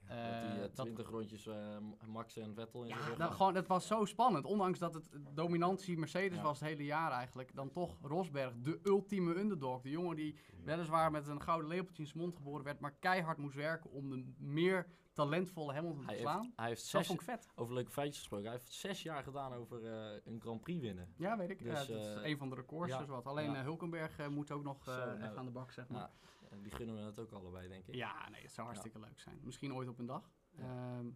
[0.09, 0.15] zwa.
[0.17, 3.55] Met die Eh, eh, dat- 20 rondjes eh, Max en Vettel in ja, nou, gewoon,
[3.55, 4.45] het was zo spannend.
[4.45, 6.43] Ondanks dat het dominantie Mercedes Ja.
[6.45, 7.55] was het hele jaar eigenlijk.
[7.55, 9.81] Dan toch Rosberg, de ultieme underdog.
[9.83, 13.39] De jongen die weliswaar met een gouden lepeltje in zijn mond geboren werd, maar keihard
[13.39, 16.53] moest werken om de meer talentvolle Hamilton hij, te heeft, slaan.
[16.57, 17.49] hij heeft Dat zes, vond ik vet.
[17.55, 21.13] over leuke feitjes gesproken, hij heeft zes jaar gedaan over eh, een Grand Prix winnen.
[21.17, 21.59] Ja, weet ik.
[21.63, 22.93] Dus, Ja, dat is eh, een van de records.
[22.93, 22.99] ja.
[22.99, 23.27] Dus wat.
[23.27, 23.57] Alleen Ja.
[23.57, 26.11] eh, Hulkenberg eh, moet ook nog eh, even nou, aan de bak, zeg maar.
[26.57, 27.95] Die gunnen we het ook allebei, denk ik.
[27.95, 29.41] Ja, nee, het zou hartstikke leuk zijn.
[29.43, 30.31] Misschien ooit op een dag.
[30.51, 30.63] Ja.
[30.63, 31.11] Ehm,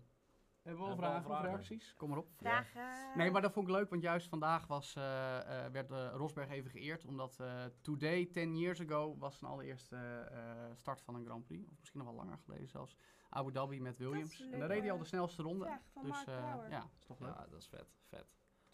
[0.63, 1.95] hebben we al vragen of reacties?
[1.97, 2.29] Kom maar op.
[2.37, 3.17] Vragen?
[3.17, 6.49] Nee, maar dat vond ik leuk, want juist vandaag was, eh, eh, werd eh, Rosberg
[6.51, 7.05] even geëerd.
[7.05, 10.29] Omdat eh, today, 10 years ago, was zijn allereerste
[10.75, 11.71] start van een Grand Prix.
[11.71, 12.97] Of misschien nog wel langer geleden zelfs.
[13.35, 14.41] Abu Dhabi met Williams.
[14.41, 15.79] En dan leuke reed hij al de snelste ronde.
[16.03, 16.35] Dus eh,
[16.69, 17.29] ja, dat is toch leuk.
[17.35, 18.27] Ja, dat is vet, vet.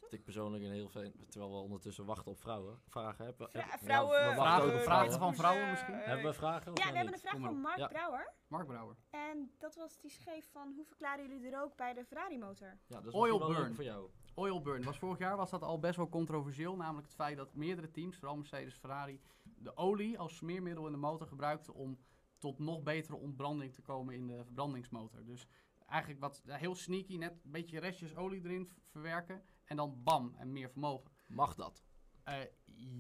[0.09, 3.51] Wat ik persoonlijk een heel fijn, terwijl we ondertussen wachten op vrouwen, vragen hebben.
[3.51, 5.95] Vra- heb- vrouwen, ja, we wachten vragen- ook vragen van vrouwen misschien?
[5.95, 6.73] Hebben we vragen?
[6.73, 7.57] of Ja, we hebben een vraag van.
[7.61, 7.87] Mark Ja.
[7.89, 8.33] Brouwer.
[8.47, 8.97] Mark Brouwer.
[9.11, 12.79] En dat was, die schreef van, hoe verklaren jullie de rook bij de Ferrari motor?
[12.87, 13.75] Ja, dat is Oil burn.
[13.75, 14.11] voor jou.
[14.35, 14.85] Oil burn.
[14.85, 16.77] Was vorig jaar was dat al best wel controversieel.
[16.77, 20.99] Namelijk het feit dat meerdere teams, vooral Mercedes, Ferrari, de olie als smeermiddel in de
[20.99, 21.99] motor gebruikten om
[22.39, 25.25] tot nog betere ontbranding te komen in de verbrandingsmotor.
[25.25, 25.47] Dus
[25.87, 30.35] eigenlijk wat eh, heel sneaky, net een beetje restjes olie erin verwerken en dan bam
[30.37, 31.11] en meer vermogen.
[31.27, 31.83] Mag dat?
[32.25, 32.35] Eh,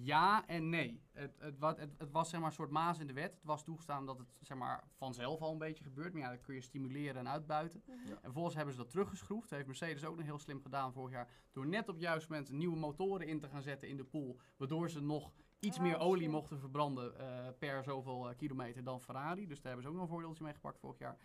[0.02, 1.02] ja en nee.
[1.12, 3.34] Het, het, wat, het, het was zeg maar een soort maas in de wet.
[3.34, 6.12] Het was toegestaan dat het zeg maar, vanzelf al een beetje gebeurt.
[6.12, 7.82] Maar ja, dat kun je stimuleren en uitbuiten.
[7.86, 7.96] Mhm.
[8.08, 8.14] Ja.
[8.14, 9.48] En vervolgens hebben ze dat teruggeschroefd.
[9.48, 11.30] Dat heeft Mercedes ook nog heel slim gedaan vorig jaar.
[11.52, 14.38] Door net op het juiste moment nieuwe motoren in te gaan zetten in de pool.
[14.56, 16.30] Waardoor ze nog iets Oh, meer olie slim.
[16.30, 19.46] mochten verbranden eh, per zoveel eh, kilometer dan Ferrari.
[19.46, 21.18] Dus daar hebben ze ook nog een voordeeltje mee gepakt vorig jaar.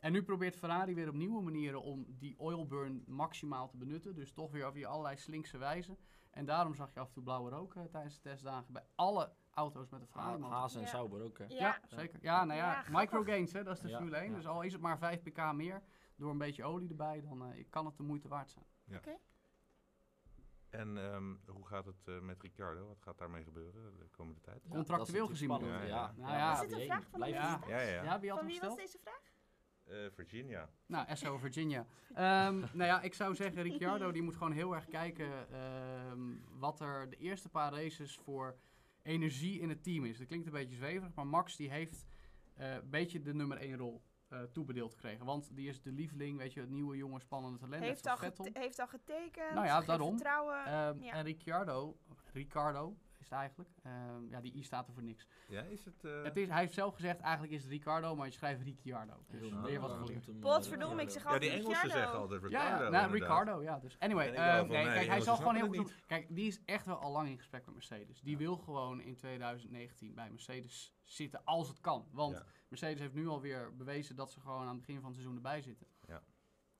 [0.00, 4.14] En nu probeert Ferrari weer op nieuwe manieren om die oil burn maximaal te benutten.
[4.14, 5.98] Dus toch weer via allerlei slinkse wijzen.
[6.30, 9.32] En daarom zag je af en toe blauwe rook eh, tijdens de testdagen bij alle
[9.50, 10.42] auto's met een Ferrari.
[10.42, 10.86] Haas en Ja.
[10.86, 11.44] Sauber ook, hè?
[11.44, 12.18] Ja, Ja, zeker.
[12.22, 14.30] Ja, nou ja, Ja, microgains, hè, dat is de Ja, Formule 1.
[14.30, 14.36] ja.
[14.36, 15.82] Dus al is het maar 5 pk meer,
[16.16, 18.64] door een beetje olie erbij, dan eh, kan het de moeite waard zijn.
[18.96, 19.16] oké.
[20.70, 22.86] En ehm, hoe gaat het eh, met Ricciardo?
[22.86, 24.62] Wat gaat daarmee gebeuren de komende tijd?
[24.64, 25.86] Ja, Contractueel gezien je?
[25.86, 26.52] Ja, Nou ja.
[26.52, 27.34] Is dit een vraag van hier.
[27.34, 28.02] Ja, ja.
[28.02, 29.29] Ja, wie had Van wie was deze vraag?
[29.90, 30.68] Eh, Virginia.
[30.86, 31.86] Nou, SO Virginia.
[32.14, 36.20] Ehm, nou ja, ik zou zeggen, Ricciardo die moet gewoon heel erg kijken ehm,
[36.58, 38.56] wat er de eerste paar races voor
[39.02, 40.18] energie in het team is.
[40.18, 42.04] Dat klinkt een beetje zweverig, maar Max die heeft
[42.54, 45.24] eh, een beetje de nummer 1 rol eh, toebedeeld gekregen.
[45.24, 47.82] Want die is de lieveling, weet je, het nieuwe jonge spannende talent.
[47.82, 49.54] Heeft al, gete- heeft al getekend.
[49.54, 50.10] Nou ja, daarom.
[50.16, 50.64] Vertrouwen.
[50.64, 51.12] Ehm, ja.
[51.12, 51.96] En Ricciardo,
[52.32, 53.70] Ricardo is het eigenlijk.
[53.82, 55.26] Ehm, ja, die I staat er voor niks.
[55.48, 56.04] Ja, is het...
[56.04, 59.24] eh, Het is, hij heeft zelf gezegd, eigenlijk is het Ricardo, maar je schrijft Ricciardo.
[59.28, 60.40] Dus Heel weer wat geleerd.
[60.40, 61.98] Potverdomme, ik zeg ja, altijd die Engelsen Ricciardo.
[62.00, 62.84] zeggen altijd Ja, Ricardo.
[62.84, 63.12] ja nou.
[63.12, 63.78] Ricardo, ja.
[63.78, 65.94] Dus anyway, eh, nee, nee, kijk, die hij zal Engelsen gewoon heel goed.
[66.06, 68.20] Kijk, die is echt wel al lang in gesprek met Mercedes.
[68.20, 68.38] Die Ja.
[68.38, 72.08] wil gewoon in 2019 bij Mercedes zitten als het kan.
[72.12, 72.44] Want Ja.
[72.68, 75.60] Mercedes heeft nu alweer bewezen dat ze gewoon aan het begin van het seizoen erbij
[75.62, 75.86] zitten.
[76.06, 76.22] Ja.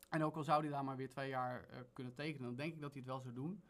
[0.08, 2.74] En ook al zou hij daar maar weer twee jaar eh, kunnen tekenen, dan denk
[2.74, 3.62] ik dat hij het wel zou doen.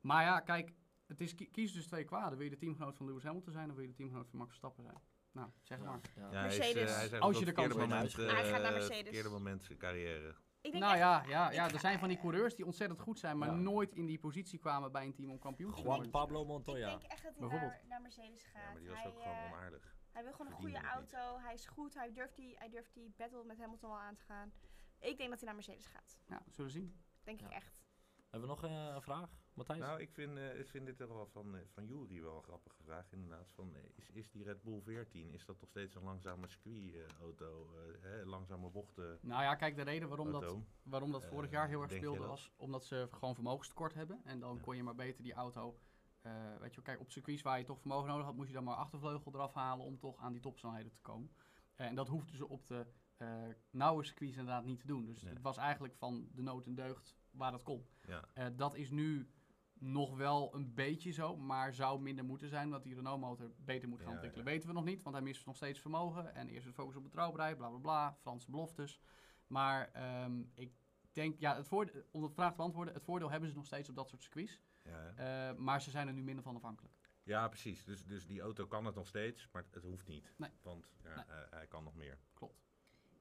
[0.00, 0.72] Maar ja, kijk,
[1.10, 2.32] het is ki- kies dus twee kwaden.
[2.38, 4.48] Wil je de teamgenoot van Lewis Hamilton zijn of wil je de teamgenoot van Max
[4.50, 4.98] Verstappen zijn?
[5.32, 6.00] Nou, zeg Ja, maar.
[6.16, 6.30] ja.
[6.30, 6.94] Ja, hij is, eh, Mercedes.
[6.94, 8.16] hij is Als je de kans hebt.
[8.16, 9.02] Hij gaat naar eh, Mercedes.
[9.02, 10.34] verkeerde moment zijn carrière.
[10.60, 13.00] Ik denk Nou echt- ja, ja, ik ja, er zijn van die coureurs die ontzettend
[13.00, 13.54] goed zijn, maar Ja.
[13.54, 16.10] nooit in die positie kwamen bij een team om kampioen te Juan worden.
[16.10, 16.88] Pablo Ik Montoya.
[16.88, 17.70] denk echt dat hij Bijvoorbeeld.
[17.72, 18.62] naar, naar Mercedes gaat.
[18.62, 19.96] Ja, maar die was hij, ook gewoon eh, onaardig.
[20.12, 21.38] hij wil gewoon een goede auto.
[21.38, 21.94] Hij is goed.
[21.94, 24.52] Hij durft die, hij durft die battle met Hamilton wel aan te gaan.
[24.98, 26.18] Ik denk dat hij naar Mercedes gaat.
[26.28, 27.00] Ja, zullen we zien.
[27.22, 27.82] Denk ik echt.
[28.30, 29.30] Hebben we nog eh, een vraag,
[29.66, 29.80] Matthijs?
[29.80, 32.42] Nou, ik vind, eh, ik vind dit er wel van, eh, van Jury wel een
[32.42, 33.50] grappige vraag inderdaad.
[33.54, 37.68] Van, eh, is, is die Red Bull 14, is dat nog steeds een langzame circuit-auto?
[38.02, 41.82] eh, langzame bochten Nou ja, kijk, de reden waarom dat, waarom dat vorig jaar heel
[41.82, 44.20] erg speelde was omdat ze gewoon vermogenstekort hebben.
[44.24, 44.60] En dan Ja.
[44.62, 45.78] kon je maar beter die auto,
[46.60, 48.76] weet je kijk, op circuits waar je toch vermogen nodig had, moest je dan maar
[48.76, 51.30] achtervleugel eraf halen om toch aan die topsnelheden te komen.
[51.74, 52.86] En dat hoefden ze op de
[53.70, 55.04] nauwe circuits inderdaad niet te doen.
[55.06, 55.32] Dus Nee.
[55.32, 57.86] het was eigenlijk van de nood en deugd waar dat kon.
[58.34, 59.30] Ja, dat is nu
[59.80, 64.00] nog wel een beetje zo, maar zou minder moeten zijn, omdat die Renault-motor beter moet
[64.00, 64.44] gaan ontwikkelen.
[64.46, 64.50] ja.
[64.52, 66.34] Weten we nog niet, want hij mist nog steeds vermogen.
[66.34, 69.00] En eerst het focus op betrouwbaarheid, bla bla bla, Franse beloftes.
[69.46, 70.72] Maar ehm, ik
[71.12, 73.88] denk, ja, het voorde- om de vraag te beantwoorden, het voordeel hebben ze nog steeds
[73.88, 74.60] op dat soort circuits.
[74.84, 75.12] Ja,
[75.50, 76.94] Eh, maar ze zijn er nu minder van afhankelijk.
[77.22, 77.84] ja precies.
[77.84, 80.34] Dus, dus die auto kan het nog steeds, maar het hoeft niet.
[80.36, 80.50] Nee.
[80.62, 81.14] Want Nee.
[81.50, 82.18] hij kan nog meer.
[82.34, 82.68] Klopt.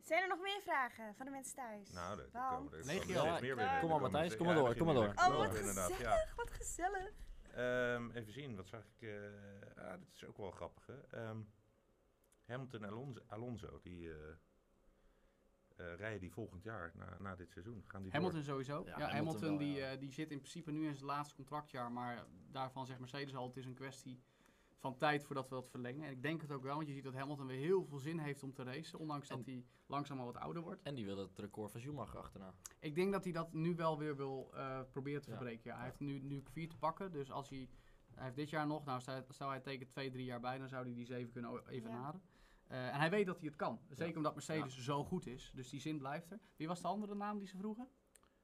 [0.09, 1.91] Zijn er nog meer vragen van de mensen thuis?
[1.91, 3.13] Nou, Want- komen er Legio.
[3.13, 5.07] komen er steeds Ja, meer kom maar, Matthijs, kom maar door, kom maar door.
[5.15, 7.11] Oh, wat gezellig, wat gezellig.
[7.53, 9.01] Ehm, even zien, wat zag ik?
[9.07, 10.85] eh ah, dit is ook wel grappig.
[10.85, 10.99] Hè?
[11.17, 11.37] Ehm,
[12.45, 14.29] Hamilton en Alonso, Alonso die eh,
[15.75, 17.83] eh, rijden die volgend jaar na, na dit seizoen.
[17.87, 18.81] Gaan die Hamilton sowieso.
[18.85, 19.91] Ja, Ja, Hamilton Hamilton, wel, die, ja.
[19.91, 21.91] eh, die zit in principe nu in zijn laatste contractjaar.
[21.91, 24.21] Maar daarvan zegt Mercedes al, het is een kwestie
[24.79, 26.05] van tijd voordat we dat verlengen.
[26.05, 28.17] En ik denk het ook wel, want je ziet dat Hamilton weer heel veel zin
[28.19, 28.99] heeft om te racen.
[28.99, 30.81] Ondanks dat En- hij langzaam al wat ouder wordt.
[30.81, 32.53] En die wil het record van Schumacher achterna.
[32.79, 35.35] Ik denk dat hij dat nu wel weer wil eh, proberen te Ja.
[35.35, 35.63] verbreken.
[35.69, 35.89] Ja, hij Ja.
[35.89, 37.11] heeft nu, nu vier te pakken.
[37.11, 37.69] Dus als hij,
[38.13, 40.85] hij heeft dit jaar nog, nou stel, hij tekent twee, drie jaar bij, dan zou
[40.85, 42.21] hij die zeven kunnen evenaren.
[42.67, 43.79] Eh, en hij weet dat hij het kan.
[43.89, 45.51] Zeker omdat Mercedes zo goed is.
[45.55, 46.39] Dus die zin blijft er.
[46.55, 47.87] Wie was de andere naam die ze vroegen?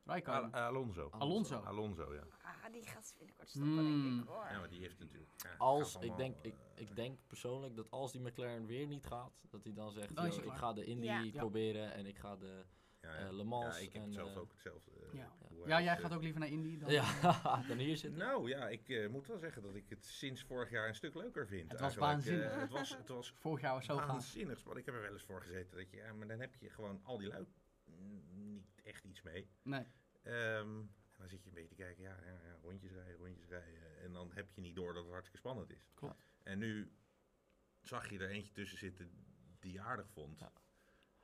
[0.06, 1.10] Al- Alonso.
[1.12, 1.56] Alonso.
[1.60, 2.24] Alonso, ja.
[2.42, 4.46] Ah, die gaat binnenkort stoppen, denk ik hoor.
[4.52, 5.32] Ja, maar die heeft natuurlijk...
[5.38, 8.88] ja, Als, ik allemaal, denk, ik, eh, ik denk persoonlijk dat als die McLaren weer
[8.88, 11.06] niet gaat, dat hij dan zegt, Dan is "Yo, hij ik klaar." ga de Indy
[11.06, 11.30] Ja.
[11.32, 12.64] Proberen en ik ga de
[13.02, 13.32] ja, eh.
[13.32, 14.92] Le Mans Ja, ik heb en, zelf eh, ook hetzelfde.
[15.14, 15.34] Ja.
[15.66, 16.92] Ja, jij gaat ook liever naar Indy dan...
[16.92, 17.06] Ja,
[17.68, 18.20] dan hier zitten.
[18.20, 21.48] Nou ja, ik moet wel zeggen dat ik het sinds vorig jaar een stuk leuker
[21.48, 21.72] vind.
[21.72, 22.12] Het was eigenlijk.
[22.14, 22.62] waanzinnig.
[22.62, 24.08] Het, was, het was Vorig jaar was zo gaaf.
[24.08, 24.64] waanzinnig.
[24.64, 26.70] Want ik heb er wel eens voor gezeten dat je, ja, maar dan heb je
[26.70, 27.46] gewoon al die lui
[27.86, 29.50] mm, niet echt iets mee.
[29.62, 29.86] Nee.
[30.24, 33.48] Ehm, en dan zit je een beetje te kijken, ja, ja, ja, rondjes rijden, rondjes
[33.48, 34.00] rijden.
[34.04, 35.90] En dan heb je niet door dat het hartstikke spannend is.
[35.94, 36.26] Klopt.
[36.44, 36.92] En nu
[37.82, 39.26] zag je er eentje tussen zitten
[39.60, 40.40] die je aardig vond.
[40.40, 40.52] Ja.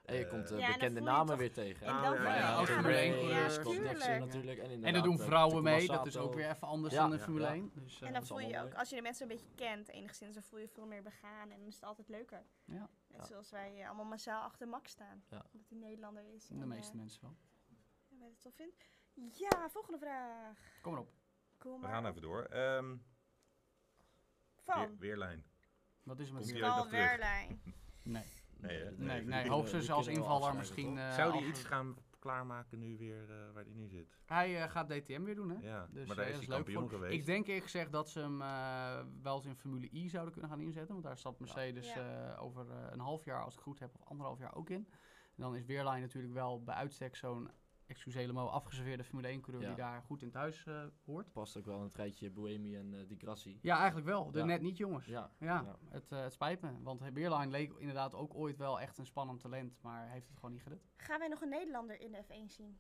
[0.06, 1.88] En je Eh, komt eh, Ja, dan bekende namen toch- weer tegen.
[1.88, 3.94] En Nou, dan ja, als ja, Formule één ja, coureur, Scott tuurlijk.
[3.96, 4.60] Dixon natuurlijk.
[4.60, 7.12] En, En er doen eh, vrouwen mee, dat is ook weer even anders Ja, dan
[7.12, 7.54] in ja, Formule ja.
[7.54, 7.72] 1.
[7.74, 10.34] Dus, eh, En dan voel je ook, als je de mensen een beetje kent, enigszins,
[10.34, 12.44] dan voel je veel meer begaan en dan is het altijd leuker.
[12.66, 12.90] Ja.
[13.08, 13.26] Net Ja.
[13.26, 15.24] zoals wij eh, allemaal massaal achter Max staan.
[15.30, 15.46] Ja.
[15.54, 16.48] Omdat hij Nederlander is.
[16.48, 17.36] de meeste eh, mensen wel.
[18.22, 19.40] En wij het tof.
[19.40, 20.58] Ja, volgende vraag.
[20.82, 21.12] Kom maar op.
[21.58, 21.90] Kom We maar.
[21.92, 22.44] gaan even door.
[22.44, 22.98] Ehm, weer,
[24.64, 25.44] Van weerlijn.
[26.04, 26.62] Wat is er met weer?
[26.62, 26.92] nog terug?
[27.10, 27.62] Werlijn.
[28.04, 28.24] Nee,
[28.58, 28.92] Nee, hè?
[28.92, 30.98] nee, Nee, nee, hoogstens als we invaller misschien.
[30.98, 34.18] eh, Zou die iets gaan klaarmaken nu weer eh, waar hij nu zit?
[34.26, 35.58] Hij eh, gaat DTM weer doen, hè?
[35.68, 36.90] Ja, Dus, maar daar is leuk kampioen voor.
[36.90, 37.14] geweest.
[37.14, 40.52] Ik denk eerlijk gezegd dat ze hem eh, wel eens in Formule I zouden kunnen
[40.52, 40.92] gaan inzetten.
[40.94, 42.32] Want daar staat Mercedes Ja.
[42.34, 44.70] eh, over eh, een half jaar, als ik het goed heb, of anderhalf jaar ook
[44.70, 44.88] in.
[45.36, 47.52] En dan is Weerline natuurlijk wel bij uitstek zo'n,
[47.92, 49.68] excuus helemaal, afgeserveerde Formule 1 coureur Ja.
[49.68, 51.32] die daar goed in thuis eh, hoort.
[51.32, 53.60] Past ook wel in het rijtje Buemi en eh Di Grassi.
[53.62, 54.32] Ja, eigenlijk wel.
[54.32, 54.46] De Ja.
[54.46, 55.06] net niet, jongens.
[55.06, 55.78] Ja, Ja, Ja.
[55.90, 56.82] Het, eh, het spijt me.
[56.82, 60.52] Want Weerline leek inderdaad ook ooit wel echt een spannend talent, maar heeft het gewoon
[60.52, 60.88] niet gered.
[60.96, 62.80] Gaan wij nog een Nederlander in de F1 zien?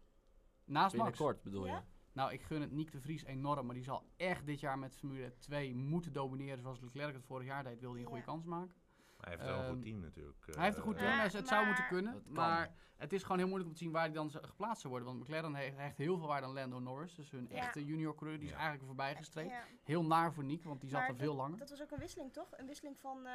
[0.65, 1.09] Naast Max.
[1.09, 1.75] binnenkort bedoel Ja?
[1.75, 1.81] je.
[2.13, 4.95] Nou, ik gun het Nick de Vries enorm, maar die zal echt dit jaar met
[4.97, 7.79] Formule 2 moeten domineren zoals Leclerc het vorig jaar deed.
[7.79, 8.75] Wil hij een goede kans maken?
[9.21, 10.37] Hij heeft wel een Ehm, goed team natuurlijk.
[10.45, 12.23] hij heeft een goed eh, team, Ja, dus het zou moeten kunnen.
[12.27, 15.13] Maar het is gewoon heel moeilijk om te zien waar hij dan geplaatst zou worden.
[15.13, 17.15] Want McLaren heeft echt heel veel waarde aan Lando Norris.
[17.15, 17.55] Dus hun Ja.
[17.55, 19.49] echte junior coureur, die is eigenlijk voorbij gestreept.
[19.49, 19.63] Ja.
[19.83, 21.57] Heel naar voor Nick, want die zat Maar er veel langer.
[21.57, 22.47] Dat was ook een wisseling, toch?
[22.51, 23.33] Een wisseling van eh,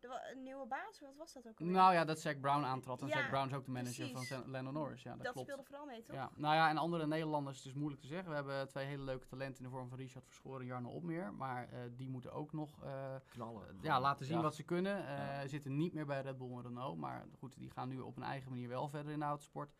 [0.00, 1.00] de, een nieuwe baas?
[1.00, 1.74] Wat was dat ook alweer?
[1.74, 3.00] Nou ja, dat Zack Brown aantrad.
[3.02, 4.28] En Ja, Zack Brown is ook de manager precies.
[4.28, 5.02] van Lando Norris.
[5.02, 5.48] Ja, dat, dat klopt.
[5.48, 6.14] speelde vooral mee, toch?
[6.16, 8.28] Ja, nou ja, en andere Nederlanders, het is moeilijk te zeggen.
[8.28, 11.34] We hebben twee hele leuke talenten in de vorm van Richard Verschoren en Jarno Opmeer.
[11.34, 13.78] Maar eh, die moeten ook nog eh, Knallen.
[13.80, 14.42] ja, laten zien Ja.
[14.42, 15.06] wat ze kunnen.
[15.06, 15.46] Eh Ja.
[15.46, 16.98] Zitten niet meer bij Red Bull en Renault.
[16.98, 19.74] Maar goed, die gaan nu op een eigen manier wel verder in de autosport.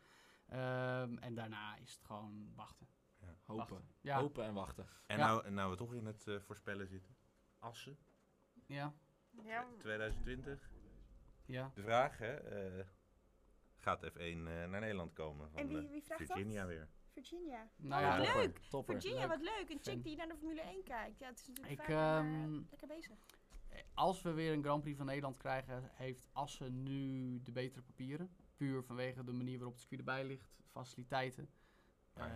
[0.47, 2.87] Ehm, en daarna is het gewoon wachten.
[3.45, 3.57] Hopen.
[3.69, 3.89] wachten.
[4.01, 4.87] Ja, Hopen en wachten.
[5.07, 5.27] En Ja.
[5.27, 7.17] nou, en nou we toch in het voorspellen zitten.
[7.59, 7.99] Assen,
[8.67, 8.93] ja,
[9.45, 9.67] Ja.
[9.79, 10.71] 2020.
[11.47, 11.71] ja.
[11.75, 12.85] De vraag, hè, eh,
[13.79, 15.51] gaat F1 eh, naar Nederland komen?
[15.51, 16.69] Van, En wie, wie vraagt Virginia dat?
[16.71, 16.89] weer.
[17.13, 17.69] Virginia.
[17.77, 18.59] Nou Oh, ja, leuk.
[18.69, 18.95] Topper.
[18.95, 19.29] Virginia, Leuk.
[19.29, 19.71] wat leuk.
[19.71, 21.19] Een chick die naar de Formule 1 kijkt.
[21.19, 23.19] Ja, het is natuurlijk Ik, fijn, maar, eh, ehm, lekker bezig.
[23.95, 28.31] Als we weer een Grand Prix van Nederland krijgen, heeft Assen nu de betere papieren.
[28.57, 31.51] Puur vanwege de manier waarop het circuit erbij ligt, faciliteiten.
[32.19, 32.27] Eh,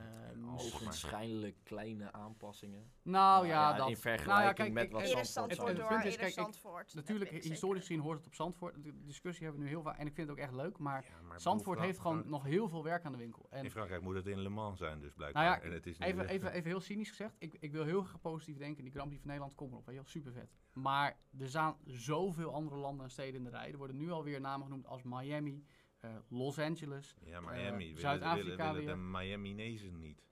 [0.55, 2.91] Ogenschijnlijk kleine aanpassingen.
[3.03, 3.89] Nou ja, ja, dat.
[3.89, 6.33] in vergelijking nou ja, kijk, met ik- wat Zandvoort Zandvoort het door, punt is, kijk,
[6.33, 6.95] Zandvoort.
[6.95, 7.77] Natuurlijk, historisch zeker.
[7.81, 8.85] gezien hoort het op Zandvoort.
[8.85, 10.79] De discussie hebben we nu heel vaak en ik vind het ook echt leuk.
[10.79, 13.47] Maar Ja, maar Zandvoort heeft gewoon Frank- nog heel veel werk aan de winkel.
[13.51, 15.45] En In Frankrijk moet het in Le Mans zijn dus blijkbaar.
[15.45, 17.35] Nou ja, en het is nu even, even, even heel cynisch gezegd.
[17.39, 18.83] Ik, ik wil heel graag positief denken.
[18.83, 19.87] Die Grand Prix van Nederland komt erop.
[19.87, 20.51] Weet je wel, super vet.
[20.73, 23.71] Maar er staan zoveel andere landen en steden in de rij.
[23.71, 25.65] Er worden nu alweer namen genoemd als Miami,
[26.03, 27.17] eh, Los Angeles.
[27.25, 27.99] Ja, eh, Miami.
[27.99, 30.23] Zuid-Afrika willen, de Miaminezen niet.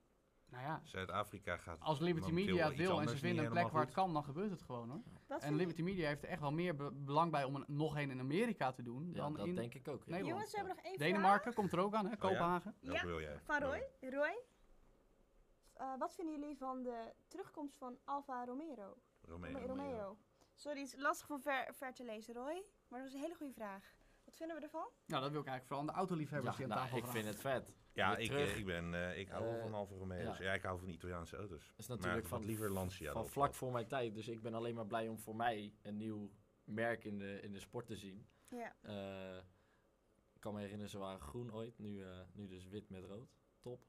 [0.48, 3.84] Nou ja, Zuid-Afrika gaat als Liberty Media het wil en ze vinden een plek waar
[3.84, 5.38] het kan, dan gebeurt het gewoon hoor.
[5.40, 8.10] En Liberty Media heeft er echt wel meer be- belang bij om er nog een
[8.10, 9.98] in Amerika te doen Ja, dan dat in denk ik ook.
[9.98, 10.04] ja.
[10.04, 10.10] je?
[10.10, 10.28] Nederland.
[10.28, 12.10] Jongens, we hebben nog één Denemarken komt er ook aan, hè?
[12.10, 12.16] ja?
[12.16, 12.74] Kopenhagen.
[12.80, 13.40] Welke Ja, wil jij?
[13.42, 13.82] van Roy.
[14.00, 14.38] Roy,
[15.72, 18.96] eh, wat vinden jullie van de terugkomst van Alfa Romero?
[19.22, 19.66] Romeo.
[19.66, 20.16] Romeo.
[20.54, 22.64] Sorry, het is lastig van ver, ver te lezen, Roy.
[22.88, 23.94] Maar dat was een hele goede vraag.
[24.30, 24.88] Wat vinden we ervan?
[25.06, 27.12] Nou, dat wil ik eigenlijk vooral aan de autoliefhebbers Ja, die aan nou, tafel ik
[27.12, 27.74] vind het vet.
[27.92, 30.38] Ja, ik, eh, ik, ben, eh, ik hou wel Eh, van Alfa Romeo's.
[30.38, 30.44] ja.
[30.44, 30.52] Ja.
[30.52, 31.66] ik hou van Italiaanse auto's.
[31.68, 33.12] Dat is natuurlijk maar van, wat liever Lancia.
[33.12, 34.14] van vlak voor mijn tijd.
[34.14, 36.30] Dus ik ben alleen maar blij om voor mij een nieuw
[36.64, 38.26] merk in de, in de sport te zien.
[38.48, 38.74] Ja.
[38.80, 39.36] Eh,
[40.34, 41.78] ik kan me herinneren, ze waren groen ooit.
[41.78, 43.28] Nu, eh, nu dus wit met rood.
[43.60, 43.84] Top.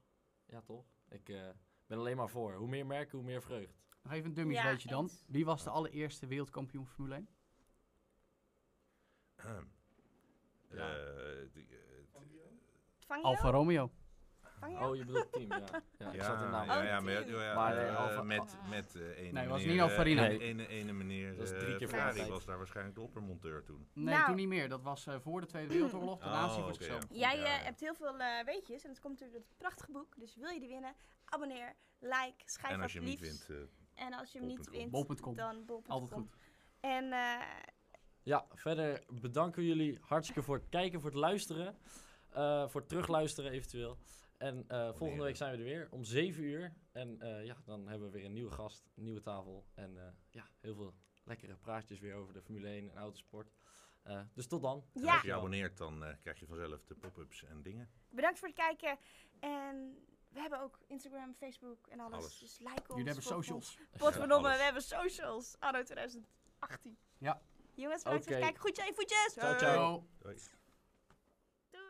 [0.46, 0.86] Ja, toch?
[1.08, 1.48] Ik eh,
[1.86, 2.54] ben alleen maar voor.
[2.54, 3.80] Hoe meer merken, hoe meer vreugd.
[4.02, 5.10] Nog even een dummies Ja, weetje dan.
[5.26, 7.28] Wie was de allereerste wereldkampioen Formule 1?
[9.36, 9.72] Ahem.
[10.70, 10.96] Ja.
[10.96, 11.41] Eh, die, eh, Vang je?
[13.22, 13.90] Alfa Romeo.
[14.58, 14.84] Vang je?
[14.84, 15.56] Oh, je bedoelt team, ja.
[15.98, 16.66] ja, ik ja, naam.
[16.66, 17.38] ja, Oh, ja, maar, team.
[17.40, 20.28] ja, Maar, eh, eh, Alfa- met, met eh, ene Nee, was Nino eh, Farina.
[20.28, 23.00] ene- ene, ene meneer Dat is drie eh, keer Ferrari de was daar waarschijnlijk de
[23.02, 23.88] oppermonteur toen.
[23.92, 24.26] Nee, Nou.
[24.26, 24.68] toen niet meer.
[24.68, 26.18] Dat was eh, voor de Tweede Wereldoorlog.
[26.20, 27.00] Daarna hij Oh, voor zichzelf.
[27.02, 27.06] ja.
[27.08, 27.28] begonnen.
[27.28, 27.64] Jij Ja, eh, ja.
[27.64, 30.14] hebt heel veel eh, weetjes en het komt natuurlijk uit het prachtige boek.
[30.18, 30.94] Dus wil je die winnen,
[31.24, 33.46] abonneer, like, schrijf En als je hem niet alsjeblieft.
[33.48, 33.68] wint...
[33.94, 35.34] eh, En als je hem niet wint, Bol.com.
[35.36, 35.90] dan bol.com.
[35.92, 36.36] Altijd goed.
[36.80, 37.40] En eh,
[38.22, 41.76] Ja, verder bedanken we jullie hartstikke voor het kijken, voor het luisteren.
[42.32, 43.98] eh, voor het terugluisteren eventueel.
[44.38, 46.72] En eh, volgende week zijn we er weer om 7 uur.
[46.92, 49.66] En eh, ja, dan hebben we weer een nieuwe gast, een nieuwe tafel.
[49.74, 50.94] En eh, ja, heel veel
[51.24, 53.52] lekkere praatjes weer over de Formule 1 en autosport.
[54.02, 54.84] Eh, dus tot dan.
[54.92, 55.12] Ja.
[55.12, 57.90] als je je abonneert, dan eh, krijg je vanzelf de pop-ups en dingen.
[58.10, 58.98] bedankt voor het kijken.
[59.40, 62.18] En we hebben ook Instagram, Facebook en alles.
[62.18, 62.38] Alles.
[62.38, 62.86] Dus like ons.
[62.88, 63.78] Jullie hebben socials.
[63.96, 65.56] Potverdomme, we hebben socials.
[65.58, 66.98] Anno 2018.
[67.18, 67.42] Ja.
[67.74, 68.60] Jongens, bedankt voor het kijken.
[68.60, 69.32] Goed aan voetjes.
[69.32, 70.06] Ciao, ciao.
[70.18, 70.36] Doei.
[71.70, 71.82] Doei.